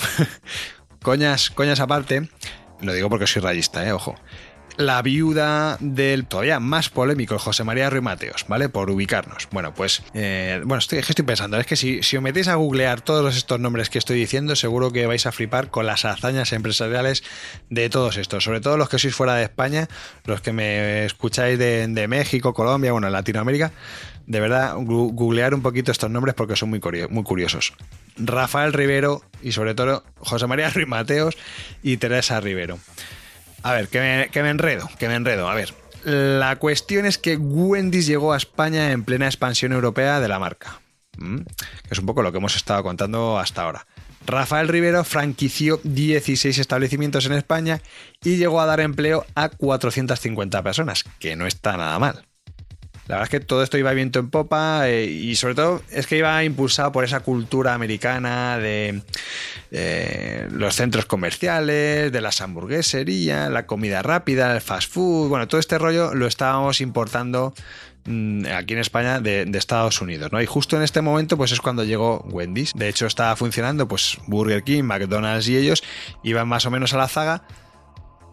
coñas, 1.02 1.50
coñas 1.50 1.80
aparte, 1.80 2.30
lo 2.84 2.94
digo 2.94 3.10
porque 3.10 3.28
soy 3.28 3.42
rayista, 3.42 3.86
eh, 3.86 3.92
ojo 3.92 4.16
la 4.78 5.02
viuda 5.02 5.78
del 5.80 6.26
todavía 6.26 6.60
más 6.60 6.90
polémico 6.90 7.38
José 7.38 7.64
María 7.64 7.90
Ruiz 7.90 8.04
Mateos, 8.04 8.46
¿vale? 8.48 8.70
Por 8.70 8.90
ubicarnos. 8.90 9.48
Bueno, 9.52 9.74
pues, 9.74 10.04
eh, 10.14 10.62
bueno, 10.66 10.80
estoy, 10.80 11.00
estoy 11.00 11.26
pensando, 11.26 11.58
es 11.60 11.66
que 11.66 11.76
si, 11.76 12.02
si 12.02 12.18
os 12.18 12.24
metéis 12.24 12.48
a 12.48 12.56
googlear 12.56 13.02
todos 13.02 13.36
estos 13.36 13.60
nombres 13.60 13.90
que 13.90 14.00
estoy 14.00 14.18
diciendo, 14.18 14.56
seguro 14.56 14.92
que 14.92 15.06
vais 15.06 15.26
a 15.26 15.32
flipar 15.32 15.70
con 15.70 15.86
las 15.86 16.06
hazañas 16.06 16.54
empresariales 16.54 17.24
de 17.70 17.90
todos 17.90 18.18
estos, 18.18 18.44
sobre 18.44 18.62
todo 18.62 18.78
los 18.78 18.90
que 18.90 19.00
sois 19.00 19.16
fuera 19.16 19.36
de 19.36 19.44
España, 19.44 19.88
los 20.26 20.42
que 20.42 20.54
me 20.54 21.06
escucháis 21.06 21.60
de, 21.60 22.08
México, 22.08 22.54
Colombia, 22.54 22.92
bueno, 22.92 23.10
Latinoamérica, 23.10 23.72
de 24.26 24.40
verdad, 24.40 24.76
googlear 24.78 25.54
un 25.54 25.62
poquito 25.62 25.92
estos 25.92 26.10
nombres 26.10 26.36
porque 26.36 26.56
son 26.56 26.70
muy, 26.70 26.80
curiosos. 26.80 27.74
Rafael 28.18 28.74
Rivero 28.74 29.22
y 29.42 29.52
sobre 29.52 29.76
todo 29.76 30.04
José 30.18 30.48
María 30.48 30.70
Ruiz 30.70 30.88
Mateos 30.88 31.38
y 31.82 31.98
Teresa 31.98 32.40
Rivero. 32.40 32.80
A 33.64 33.74
ver, 33.74 33.88
que 33.88 34.00
me, 34.00 34.50
enredo, 34.50 34.90
que 35.00 35.08
me 35.08 35.16
enredo. 35.16 35.50
A 35.50 35.56
ver, 35.56 35.74
la 36.04 36.58
cuestión 36.58 37.06
es 37.06 37.18
que 37.18 37.38
Wendy's 37.38 38.08
llegó 38.08 38.34
a 38.34 38.38
España 38.38 38.92
en 38.92 39.04
plena 39.04 39.26
expansión 39.26 39.72
europea 39.72 40.20
de 40.20 40.28
la 40.28 40.40
marca. 40.40 40.80
Que 41.18 41.94
es 41.94 42.00
un 42.00 42.06
poco 42.06 42.24
lo 42.24 42.32
que 42.32 42.40
hemos 42.40 42.56
estado 42.56 42.84
contando 42.84 43.40
hasta 43.40 43.64
ahora. 43.64 43.86
Rafael 44.26 44.68
Rivero 44.68 45.04
franquició 45.04 45.80
16 45.84 46.58
establecimientos 46.58 47.26
en 47.26 47.34
España 47.34 47.82
y 48.24 48.38
llegó 48.38 48.62
a 48.62 48.66
dar 48.66 48.80
empleo 48.80 49.26
a 49.36 49.50
450 49.50 50.64
personas, 50.64 51.04
que 51.20 51.36
no 51.36 51.46
está 51.46 51.78
nada 51.78 52.00
mal. 52.00 52.26
La 53.08 53.16
verdad 53.16 53.24
es 53.24 53.30
que 53.30 53.46
todo 53.46 53.64
esto 53.64 53.78
iba 53.78 53.92
viento 53.92 54.20
en 54.20 54.30
popa 54.30 54.88
eh, 54.88 55.06
y 55.06 55.36
sobre 55.36 55.56
todo 55.56 55.82
es 55.92 56.08
que 56.08 56.18
iba 56.18 56.42
impulsado 56.44 56.94
por 56.94 57.04
esa 57.04 57.20
cultura 57.20 57.74
americana 57.74 58.58
de 58.58 59.02
eh, 59.72 60.48
los 60.52 60.76
centros 60.76 61.06
comerciales, 61.06 62.14
de 62.14 62.22
las 62.22 62.40
hamburgueserías, 62.40 63.52
la 63.52 63.66
comida 63.66 64.02
rápida, 64.04 64.54
el 64.54 64.62
fast 64.62 64.90
food, 64.90 65.28
bueno, 65.28 65.50
todo 65.50 65.60
este 65.60 65.78
rollo 65.78 66.14
lo 66.14 66.28
estábamos 66.28 66.80
importando 66.80 67.54
mm, 68.06 68.46
aquí 68.56 68.74
en 68.74 68.80
España 68.80 69.20
de, 69.20 69.52
Estados 69.54 70.00
Unidos, 70.00 70.32
¿no? 70.32 70.42
Y 70.42 70.46
justo 70.46 70.78
en 70.78 70.84
este 70.84 71.02
momento 71.02 71.36
pues 71.36 71.52
es 71.52 71.60
cuando 71.60 71.84
llegó 71.84 72.20
Wendy's. 72.30 72.72
De 72.74 72.88
hecho 72.88 73.06
estaba 73.06 73.36
funcionando 73.36 73.86
pues 73.86 74.18
Burger 74.28 74.64
King, 74.64 74.84
McDonald's 74.84 75.50
y 75.50 75.58
ellos 75.58 75.84
iban 76.24 76.48
más 76.48 76.66
o 76.66 76.72
menos 76.72 76.94
a 76.94 76.98
la 76.98 77.10
zaga, 77.10 77.44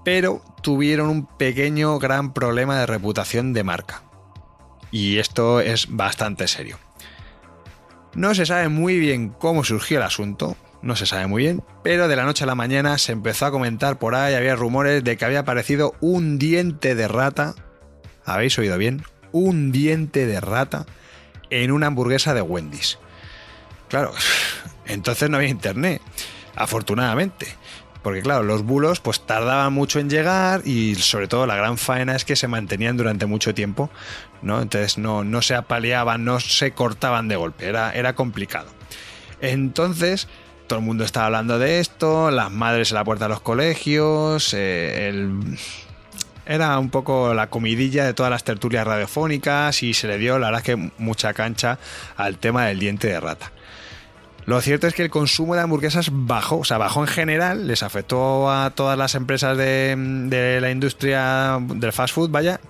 pero 0.04 0.44
tuvieron 0.62 1.08
un 1.08 1.26
pequeño 1.26 1.98
gran 1.98 2.32
problema 2.32 2.78
de 2.78 2.86
reputación 2.86 3.52
de 3.52 3.64
marca 3.64 4.09
y 4.90 5.18
esto 5.18 5.60
es 5.60 5.86
bastante 5.88 6.48
serio. 6.48 6.78
No 8.14 8.34
se 8.34 8.46
sabe 8.46 8.68
muy 8.68 8.98
bien 8.98 9.30
cómo 9.30 9.64
surgió 9.64 9.98
el 9.98 10.02
asunto, 10.02 10.56
no 10.82 10.96
se 10.96 11.06
sabe 11.06 11.26
muy 11.26 11.44
bien, 11.44 11.62
pero 11.84 12.08
de 12.08 12.16
la 12.16 12.24
noche 12.24 12.44
a 12.44 12.46
la 12.46 12.54
mañana 12.54 12.98
se 12.98 13.12
empezó 13.12 13.46
a 13.46 13.50
comentar 13.50 13.98
por 13.98 14.14
ahí, 14.14 14.34
había 14.34 14.56
rumores 14.56 15.04
de 15.04 15.16
que 15.16 15.24
había 15.24 15.40
aparecido 15.40 15.94
un 16.00 16.38
diente 16.38 16.94
de 16.94 17.06
rata, 17.06 17.54
¿habéis 18.24 18.58
oído 18.58 18.78
bien? 18.78 19.04
Un 19.32 19.70
diente 19.70 20.26
de 20.26 20.40
rata 20.40 20.86
en 21.50 21.70
una 21.70 21.86
hamburguesa 21.86 22.34
de 22.34 22.42
Wendy's. 22.42 22.98
Claro, 23.88 24.12
entonces 24.86 25.30
no 25.30 25.36
había 25.36 25.50
internet, 25.50 26.02
afortunadamente. 26.56 27.46
Porque 28.02 28.22
claro, 28.22 28.42
los 28.42 28.62
bulos 28.62 29.00
pues 29.00 29.20
tardaban 29.20 29.72
mucho 29.72 29.98
en 29.98 30.08
llegar 30.08 30.62
y 30.64 30.94
sobre 30.94 31.28
todo 31.28 31.46
la 31.46 31.56
gran 31.56 31.76
faena 31.76 32.16
es 32.16 32.24
que 32.24 32.34
se 32.34 32.48
mantenían 32.48 32.96
durante 32.96 33.26
mucho 33.26 33.54
tiempo, 33.54 33.90
¿no? 34.42 34.62
Entonces 34.62 34.96
no, 34.96 35.22
no 35.22 35.42
se 35.42 35.54
apaleaban, 35.54 36.24
no 36.24 36.40
se 36.40 36.72
cortaban 36.72 37.28
de 37.28 37.36
golpe, 37.36 37.66
era, 37.66 37.92
era 37.92 38.14
complicado. 38.14 38.68
Entonces, 39.42 40.28
todo 40.66 40.78
el 40.78 40.84
mundo 40.84 41.04
estaba 41.04 41.26
hablando 41.26 41.58
de 41.58 41.80
esto, 41.80 42.30
las 42.30 42.50
madres 42.50 42.90
en 42.90 42.94
la 42.94 43.04
puerta 43.04 43.26
de 43.26 43.30
los 43.30 43.40
colegios, 43.40 44.54
eh, 44.56 45.28
era 46.46 46.78
un 46.78 46.90
poco 46.90 47.32
la 47.32 47.48
comidilla 47.48 48.04
de 48.04 48.14
todas 48.14 48.30
las 48.30 48.44
tertulias 48.44 48.86
radiofónicas 48.86 49.82
y 49.82 49.94
se 49.94 50.08
le 50.08 50.18
dio, 50.18 50.38
la 50.38 50.48
verdad, 50.48 50.62
que 50.62 50.76
mucha 50.98 51.32
cancha 51.32 51.78
al 52.16 52.38
tema 52.38 52.66
del 52.66 52.80
diente 52.80 53.06
de 53.08 53.20
rata. 53.20 53.52
Lo 54.50 54.60
cierto 54.60 54.88
es 54.88 54.94
que 54.94 55.04
el 55.04 55.10
consumo 55.10 55.54
de 55.54 55.60
hamburguesas 55.60 56.08
bajó, 56.10 56.58
o 56.58 56.64
sea, 56.64 56.76
bajó 56.76 57.02
en 57.02 57.06
general, 57.06 57.68
les 57.68 57.84
afectó 57.84 58.50
a 58.50 58.70
todas 58.70 58.98
las 58.98 59.14
empresas 59.14 59.56
de, 59.56 60.58
la 60.60 60.72
industria 60.72 61.60
del 61.60 61.92
fast 61.92 62.12
food, 62.12 62.30
vaya, 62.30 62.60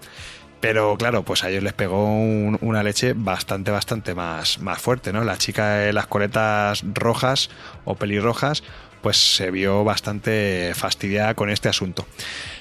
pero 0.61 0.99
claro, 0.99 1.23
pues 1.23 1.43
a 1.43 1.49
ellos 1.49 1.63
les 1.63 1.73
pegó 1.73 2.05
una 2.05 2.83
leche 2.83 3.15
bastante, 3.17 3.71
bastante 3.71 4.15
más, 4.15 4.59
más 4.61 4.79
fuerte, 4.79 5.11
¿no? 5.11 5.25
La 5.25 5.39
chica 5.39 5.77
de 5.77 5.95
las 5.95 6.07
coletas 6.07 6.85
rojas 6.93 7.49
o 7.87 7.95
pelirrojas, 7.95 8.63
pues 9.01 9.17
se 9.17 9.51
vio 9.51 9.83
bastante 9.83 10.73
fastidiada 10.75 11.33
con 11.33 11.49
este 11.49 11.71
asunto. 11.71 12.07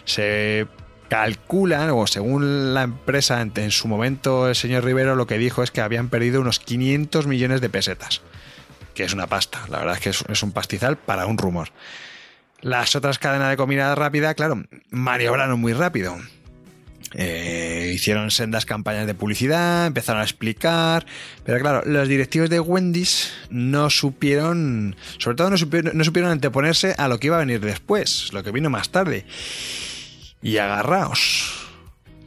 Se 0.06 0.66
calculan, 1.10 1.90
o 1.90 2.08
según 2.08 2.74
la 2.74 2.84
empresa 2.84 3.42
en, 3.42 3.72
su 3.72 3.90
momento, 3.90 4.48
el 4.48 4.56
señor 4.56 4.86
Rivero 4.86 5.18
lo 5.18 5.28
que 5.28 5.38
dijo 5.38 5.62
es 5.62 5.72
que 5.72 5.82
habían 5.82 6.08
perdido 6.08 6.40
unos 6.40 6.60
500 6.60 7.28
millones 7.28 7.60
de 7.60 7.68
pesetas 7.68 8.22
que 8.94 9.04
es 9.04 9.14
una 9.14 9.28
pasta. 9.28 9.66
La 9.70 9.80
verdad 9.80 9.96
es 9.96 10.02
que 10.02 10.10
es, 10.10 10.44
un 10.44 10.52
pastizal 10.52 10.98
para 10.98 11.26
un 11.26 11.38
rumor. 11.38 11.70
Las 12.62 12.96
otras 12.96 13.20
cadenas 13.20 13.50
de 13.50 13.58
comida 13.58 13.96
rápida, 13.96 14.34
claro, 14.34 14.64
maniobraron 14.90 15.60
muy 15.60 15.74
rápido. 15.74 16.18
Eh, 17.14 17.92
hicieron 17.96 18.30
sendas 18.30 18.66
campañas 18.66 19.08
de 19.08 19.16
publicidad, 19.16 19.88
empezaron 19.88 20.22
a 20.22 20.26
explicar, 20.26 21.08
pero 21.44 21.60
claro, 21.60 21.82
los 21.86 22.08
directivos 22.08 22.52
de 22.52 22.60
Wendy's 22.60 23.34
no 23.50 23.90
supieron, 23.90 24.96
sobre 25.18 25.36
todo 25.36 25.50
no 25.50 25.58
supieron, 25.58 25.98
no 25.98 26.04
supieron 26.04 26.30
anteponerse 26.30 26.94
a 27.00 27.08
lo 27.08 27.20
que 27.20 27.28
iba 27.28 27.38
a 27.38 27.40
venir 27.40 27.62
después, 27.62 28.32
lo 28.32 28.44
que 28.44 28.52
vino 28.52 28.70
más 28.70 28.90
tarde. 28.90 29.26
Y 30.42 30.58
agarraos. 30.58 31.68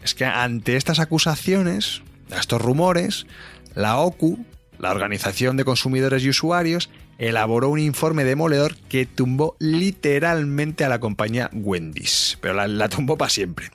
Es 0.02 0.14
que 0.14 0.24
ante 0.24 0.76
estas 0.76 0.98
acusaciones, 0.98 2.02
estos 2.36 2.60
rumores, 2.60 3.26
la 3.74 3.98
OCU 3.98 4.44
la 4.82 4.90
Organización 4.90 5.56
de 5.56 5.64
Consumidores 5.64 6.24
y 6.24 6.28
Usuarios 6.28 6.90
elaboró 7.16 7.68
un 7.68 7.78
informe 7.78 8.24
demoledor 8.24 8.74
que 8.88 9.06
tumbó 9.06 9.56
literalmente 9.60 10.84
a 10.84 10.88
la 10.88 10.98
compañía 10.98 11.48
Wendy's, 11.52 12.36
pero 12.40 12.66
la, 12.66 12.88
tumbó 12.88 13.16
para 13.16 13.30
siempre. 13.30 13.70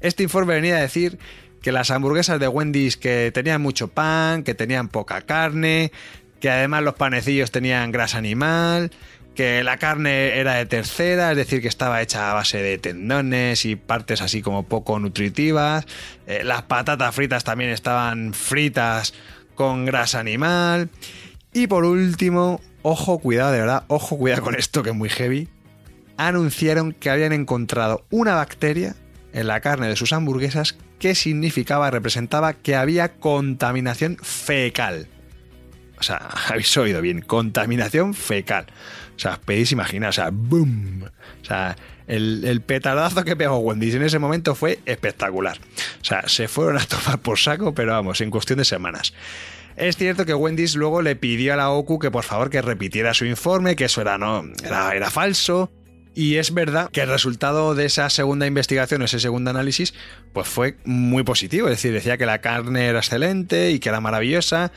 Este 0.00 0.22
informe 0.22 0.54
venía 0.54 0.78
a 0.78 0.80
decir 0.80 1.18
que 1.60 1.72
las 1.72 1.90
hamburguesas 1.90 2.40
de 2.40 2.48
Wendy's 2.48 2.96
que 2.96 3.30
tenían 3.34 3.60
mucho 3.60 3.88
pan, 3.88 4.42
que 4.42 4.54
tenían 4.54 4.88
poca 4.88 5.20
carne, 5.20 5.92
que 6.40 6.48
además 6.48 6.84
los 6.84 6.94
panecillos 6.94 7.50
tenían 7.50 7.92
grasa 7.92 8.16
animal, 8.16 8.92
que 9.34 9.62
la 9.62 9.76
carne 9.76 10.38
era 10.38 10.54
de 10.54 10.64
tercera, 10.64 11.32
es 11.32 11.36
decir, 11.36 11.60
que 11.60 11.68
estaba 11.68 12.00
hecha 12.00 12.30
a 12.30 12.34
base 12.34 12.62
de 12.62 12.78
tendones 12.78 13.66
y 13.66 13.76
partes 13.76 14.22
así 14.22 14.40
como 14.40 14.62
poco 14.62 14.98
nutritivas, 14.98 15.86
eh, 16.26 16.40
las 16.44 16.62
patatas 16.62 17.14
fritas 17.14 17.44
también 17.44 17.68
estaban 17.68 18.32
fritas 18.32 19.12
con 19.60 19.84
grasa 19.84 20.20
animal, 20.20 20.88
y 21.52 21.66
por 21.66 21.84
último, 21.84 22.62
ojo, 22.80 23.18
cuidado, 23.18 23.52
de 23.52 23.60
verdad, 23.60 23.84
ojo, 23.88 24.16
cuidado 24.16 24.40
con 24.40 24.54
esto 24.54 24.82
que 24.82 24.88
es 24.88 24.96
muy 24.96 25.10
heavy, 25.10 25.48
anunciaron 26.16 26.94
que 26.94 27.10
habían 27.10 27.34
encontrado 27.34 28.06
una 28.08 28.34
bacteria 28.36 28.96
en 29.34 29.46
la 29.48 29.60
carne 29.60 29.88
de 29.88 29.96
sus 29.96 30.14
hamburguesas 30.14 30.78
que 30.98 31.14
significaba, 31.14 31.90
representaba 31.90 32.54
que 32.54 32.74
había 32.74 33.18
contaminación 33.18 34.16
fecal. 34.22 35.08
O 35.98 36.02
sea, 36.04 36.16
habéis 36.48 36.74
oído 36.78 37.02
bien, 37.02 37.20
contaminación 37.20 38.14
fecal. 38.14 38.64
O 39.14 39.18
sea, 39.18 39.32
os 39.32 39.38
podéis 39.40 39.72
imaginar, 39.72 40.08
o 40.08 40.14
sea, 40.14 40.30
¡boom! 40.32 41.02
O 41.02 41.44
sea, 41.44 41.76
el, 42.10 42.44
el, 42.44 42.60
petardazo 42.60 43.24
que 43.24 43.36
pegó 43.36 43.58
Wendy's 43.58 43.94
en 43.94 44.02
ese 44.02 44.18
momento 44.18 44.54
fue 44.54 44.80
espectacular. 44.86 45.58
O 46.00 46.04
sea, 46.04 46.28
se 46.28 46.48
fueron 46.48 46.78
a 46.78 46.84
tomar 46.86 47.20
por 47.20 47.38
saco, 47.38 47.74
pero 47.74 47.92
vamos, 47.92 48.20
en 48.20 48.30
cuestión 48.30 48.58
de 48.58 48.64
semanas. 48.64 49.14
Es 49.76 49.96
cierto 49.96 50.26
que 50.26 50.34
Wendy's 50.34 50.76
luego 50.76 51.00
le 51.00 51.16
pidió 51.16 51.54
a 51.54 51.56
la 51.56 51.70
OCU 51.70 51.98
que 51.98 52.10
por 52.10 52.24
favor 52.24 52.50
que 52.50 52.60
repitiera 52.60 53.14
su 53.14 53.24
informe, 53.24 53.76
que 53.76 53.86
eso 53.86 54.00
era, 54.00 54.18
no, 54.18 54.44
era, 54.62 54.92
era 54.92 55.10
falso, 55.10 55.70
y 56.14 56.36
es 56.36 56.52
verdad 56.52 56.90
que 56.90 57.02
el 57.02 57.08
resultado 57.08 57.74
de 57.74 57.86
esa 57.86 58.10
segunda 58.10 58.46
investigación, 58.46 59.02
ese 59.02 59.20
segundo 59.20 59.50
análisis, 59.50 59.94
pues 60.32 60.48
fue 60.48 60.76
muy 60.84 61.22
positivo. 61.22 61.68
Es 61.68 61.76
decir, 61.76 61.92
decía 61.92 62.18
que 62.18 62.26
la 62.26 62.40
carne 62.40 62.86
era 62.86 62.98
excelente 62.98 63.70
y 63.70 63.78
que 63.78 63.88
era 63.88 64.00
maravillosa. 64.00 64.72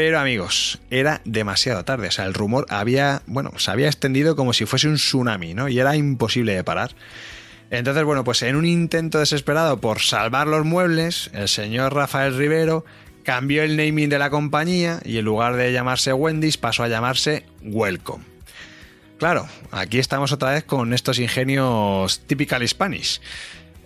Pero 0.00 0.18
amigos, 0.18 0.78
era 0.88 1.20
demasiado 1.26 1.84
tarde. 1.84 2.08
O 2.08 2.10
sea, 2.10 2.24
el 2.24 2.32
rumor 2.32 2.64
había, 2.70 3.20
bueno, 3.26 3.52
se 3.58 3.70
había 3.70 3.86
extendido 3.86 4.34
como 4.34 4.54
si 4.54 4.64
fuese 4.64 4.88
un 4.88 4.94
tsunami, 4.94 5.52
¿no? 5.52 5.68
Y 5.68 5.78
era 5.78 5.94
imposible 5.94 6.54
de 6.54 6.64
parar. 6.64 6.92
Entonces, 7.70 8.02
bueno, 8.04 8.24
pues 8.24 8.40
en 8.40 8.56
un 8.56 8.64
intento 8.64 9.18
desesperado 9.18 9.78
por 9.78 10.00
salvar 10.00 10.46
los 10.46 10.64
muebles, 10.64 11.28
el 11.34 11.48
señor 11.48 11.92
Rafael 11.92 12.34
Rivero 12.34 12.82
cambió 13.24 13.62
el 13.62 13.76
naming 13.76 14.08
de 14.08 14.18
la 14.18 14.30
compañía 14.30 15.00
y 15.04 15.18
en 15.18 15.26
lugar 15.26 15.56
de 15.56 15.70
llamarse 15.70 16.14
Wendy's 16.14 16.56
pasó 16.56 16.82
a 16.82 16.88
llamarse 16.88 17.44
Welcome. 17.62 18.24
Claro, 19.18 19.46
aquí 19.70 19.98
estamos 19.98 20.32
otra 20.32 20.52
vez 20.52 20.64
con 20.64 20.94
estos 20.94 21.18
ingenios 21.18 22.20
typical 22.20 22.66
Spanish. 22.66 23.20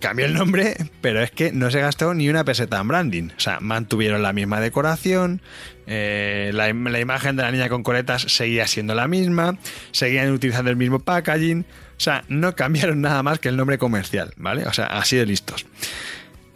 Cambió 0.05 0.27
el 0.27 0.35
nombre, 0.35 0.77
pero 1.01 1.23
es 1.23 1.31
que 1.31 1.51
no 1.51 1.71
se 1.71 1.81
gastó 1.81 2.13
ni 2.13 2.29
una 2.29 2.45
peseta 2.45 2.79
en 2.79 2.87
branding. 2.87 3.29
O 3.35 3.39
sea, 3.39 3.59
mantuvieron 3.59 4.21
la 4.21 4.33
misma 4.33 4.59
decoración, 4.59 5.41
eh, 5.87 6.51
la, 6.53 6.71
la, 6.71 6.99
imagen 6.99 7.35
de 7.35 7.41
la 7.41 7.51
niña 7.51 7.69
con 7.69 7.81
coletas 7.81 8.21
seguía 8.21 8.67
siendo 8.67 8.93
la 8.93 9.07
misma, 9.07 9.57
seguían 9.89 10.31
utilizando 10.31 10.69
el 10.69 10.77
mismo 10.77 10.99
packaging. 10.99 11.61
O 11.61 11.99
sea, 11.99 12.23
no 12.27 12.55
cambiaron 12.55 13.01
nada 13.01 13.23
más 13.23 13.39
que 13.39 13.49
el 13.49 13.57
nombre 13.57 13.79
comercial, 13.79 14.31
¿vale? 14.37 14.67
O 14.67 14.73
sea, 14.73 14.85
así 14.85 15.15
de 15.15 15.25
listos. 15.25 15.65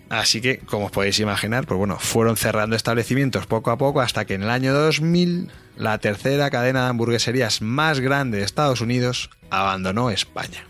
Así 0.09 0.41
que, 0.41 0.59
como 0.59 0.85
os 0.85 0.91
podéis 0.91 1.19
imaginar, 1.19 1.65
pues 1.65 1.79
bueno, 1.79 1.97
fueron 1.97 2.37
cerrando 2.37 2.75
establecimientos 2.75 3.47
poco 3.47 3.71
a 3.71 3.79
poco 3.79 4.01
hasta 4.01 4.25
que 4.25 4.35
en 4.35 4.43
el 4.43 4.51
año 4.51 4.75
2000 4.75 5.49
la 5.75 5.97
tercera 5.97 6.51
cadena 6.51 6.83
de 6.83 6.89
hamburgueserías 6.89 7.63
más 7.63 7.99
grande 7.99 8.37
de 8.37 8.43
Estados 8.43 8.81
Unidos 8.81 9.31
abandonó 9.49 10.11
España. 10.11 10.69